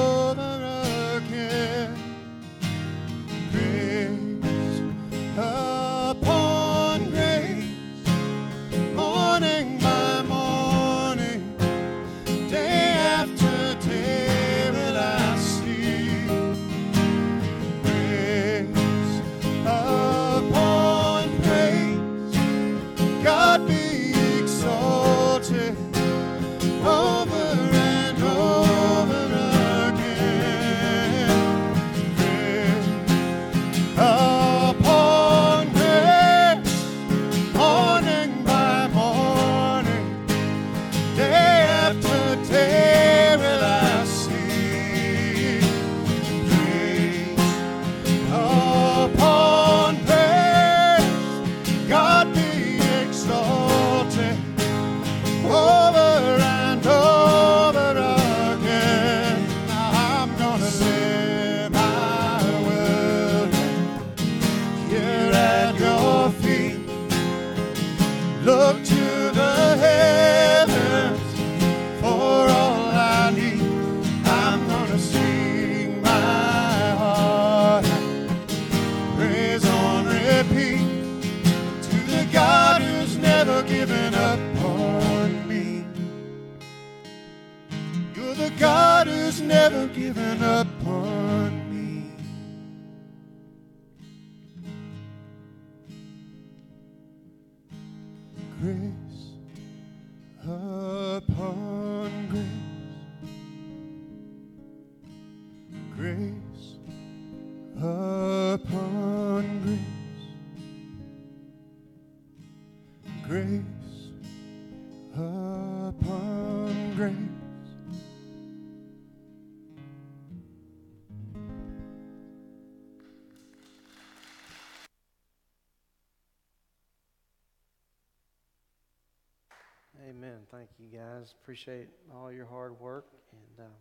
[130.10, 130.40] Amen.
[130.49, 131.36] Thank you, guys.
[131.41, 133.06] Appreciate all your hard work.
[133.32, 133.73] And um,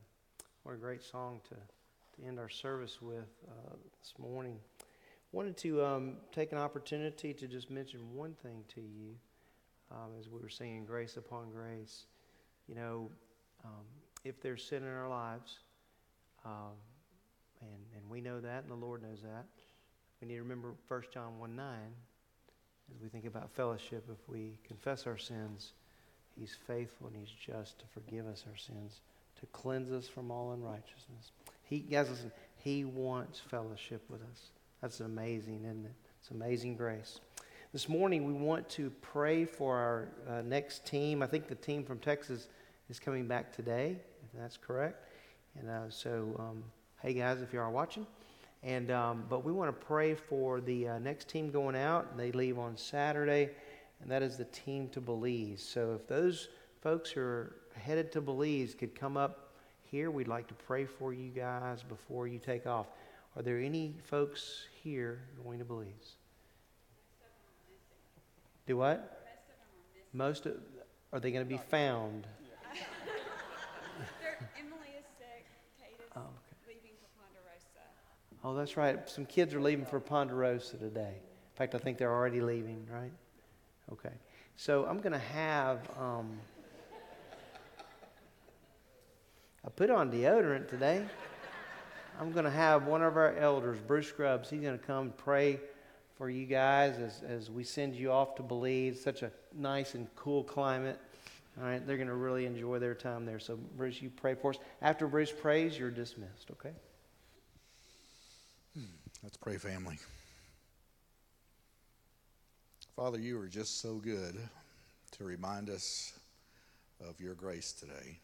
[0.64, 4.58] what a great song to, to end our service with uh, this morning.
[5.32, 9.14] Wanted to um, take an opportunity to just mention one thing to you
[9.90, 12.04] um, as we were singing Grace Upon Grace.
[12.68, 13.10] You know,
[13.64, 13.84] um,
[14.22, 15.60] if there's sin in our lives,
[16.44, 16.74] um,
[17.62, 19.46] and, and we know that, and the Lord knows that,
[20.20, 21.66] we need to remember 1 John 1 9
[22.94, 24.04] as we think about fellowship.
[24.12, 25.72] If we confess our sins,
[26.38, 29.00] He's faithful and He's just to forgive us our sins,
[29.40, 31.32] to cleanse us from all unrighteousness.
[31.62, 34.50] He, guys, listen, He wants fellowship with us.
[34.82, 35.92] That's amazing, isn't it?
[36.20, 37.20] It's amazing grace.
[37.72, 41.22] This morning, we want to pray for our uh, next team.
[41.22, 42.48] I think the team from Texas
[42.88, 45.06] is coming back today, if that's correct.
[45.58, 46.64] And uh, so, um,
[47.02, 48.06] hey guys, if you are watching,
[48.62, 52.16] and um, but we want to pray for the uh, next team going out.
[52.16, 53.50] They leave on Saturday,
[54.02, 55.62] and that is the team to Belize.
[55.62, 56.48] So if those
[56.80, 59.52] folks who are headed to Belize could come up
[59.90, 62.86] here, we'd like to pray for you guys before you take off.
[63.36, 66.16] Are there any folks here going to Belize?
[68.66, 69.16] Do what?
[70.12, 70.56] Most of,
[71.12, 72.26] are they going to be found?
[74.58, 75.46] Emily is sick.
[75.78, 76.28] Kate is Oh, okay.
[76.66, 78.44] leaving for Ponderosa.
[78.44, 79.08] Oh, that's right.
[79.08, 81.14] Some kids are leaving for Ponderosa today.
[81.18, 83.12] In fact, I think they're already leaving, right?
[83.92, 84.14] Okay.
[84.56, 86.38] So I'm going to have, um,
[89.64, 91.04] I put on deodorant today.
[92.20, 95.58] I'm going to have one of our elders, Bruce Scrubs, he's going to come pray
[96.18, 99.00] for you guys as, as we send you off to Belize.
[99.00, 100.98] Such a nice and cool climate.
[101.58, 103.38] All right, they're going to really enjoy their time there.
[103.38, 104.58] So, Bruce, you pray for us.
[104.82, 106.74] After Bruce prays, you're dismissed, okay?
[109.22, 109.98] Let's pray, family.
[113.00, 114.36] Father, you are just so good
[115.12, 116.12] to remind us
[117.08, 118.18] of your grace today,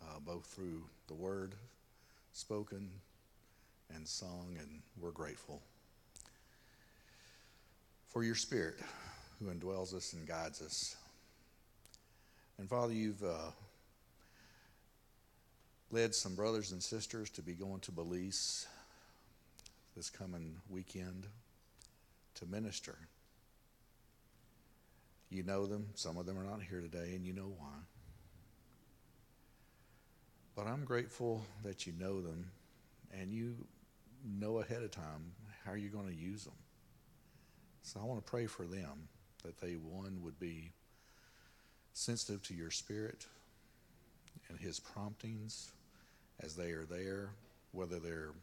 [0.00, 1.54] uh, both through the word
[2.32, 2.90] spoken
[3.94, 5.62] and sung, and we're grateful
[8.08, 8.74] for your spirit
[9.38, 10.96] who indwells us and guides us.
[12.58, 13.52] And Father, you've uh,
[15.92, 18.66] led some brothers and sisters to be going to Belize
[19.94, 21.28] this coming weekend
[22.34, 22.98] to minister.
[25.32, 25.86] You know them.
[25.94, 27.72] Some of them are not here today, and you know why.
[30.54, 32.50] But I'm grateful that you know them
[33.18, 33.54] and you
[34.22, 35.32] know ahead of time
[35.64, 36.52] how you're going to use them.
[37.82, 39.08] So I want to pray for them
[39.42, 40.72] that they, one, would be
[41.94, 43.26] sensitive to your spirit
[44.50, 45.70] and his promptings
[46.40, 47.30] as they are there,
[47.70, 48.34] whether they're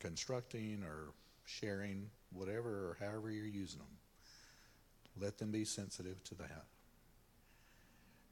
[0.00, 1.14] constructing or
[1.46, 3.97] sharing, whatever or however you're using them.
[5.20, 6.64] Let them be sensitive to that.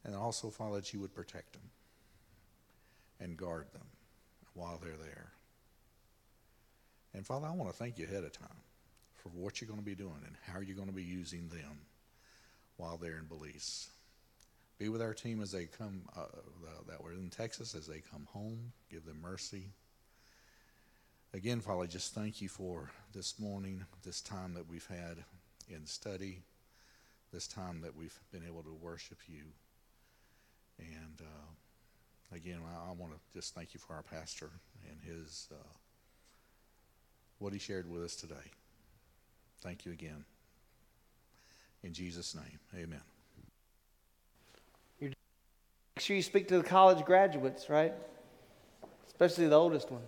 [0.05, 1.71] And also, Father, that you would protect them
[3.21, 3.87] and guard them
[4.55, 5.33] while they're there.
[7.15, 8.49] And Father, I want to thank you ahead of time
[9.15, 11.79] for what you're going to be doing and how you're going to be using them
[12.77, 13.89] while they're in Belize.
[14.79, 16.27] Be with our team as they come, uh,
[16.89, 18.73] that were in Texas, as they come home.
[18.91, 19.71] Give them mercy.
[21.33, 25.25] Again, Father, just thank you for this morning, this time that we've had
[25.69, 26.43] in study,
[27.37, 29.43] this time that we've been able to worship you.
[30.79, 34.49] And uh, again, I, I want to just thank you for our pastor
[34.89, 35.57] and his uh,
[37.39, 38.35] what he shared with us today.
[39.61, 40.25] Thank you again.
[41.83, 43.03] In Jesus' name, amen.
[44.99, 45.15] Make
[45.99, 47.93] sure you speak to the college graduates, right?
[49.09, 50.01] Especially the oldest one.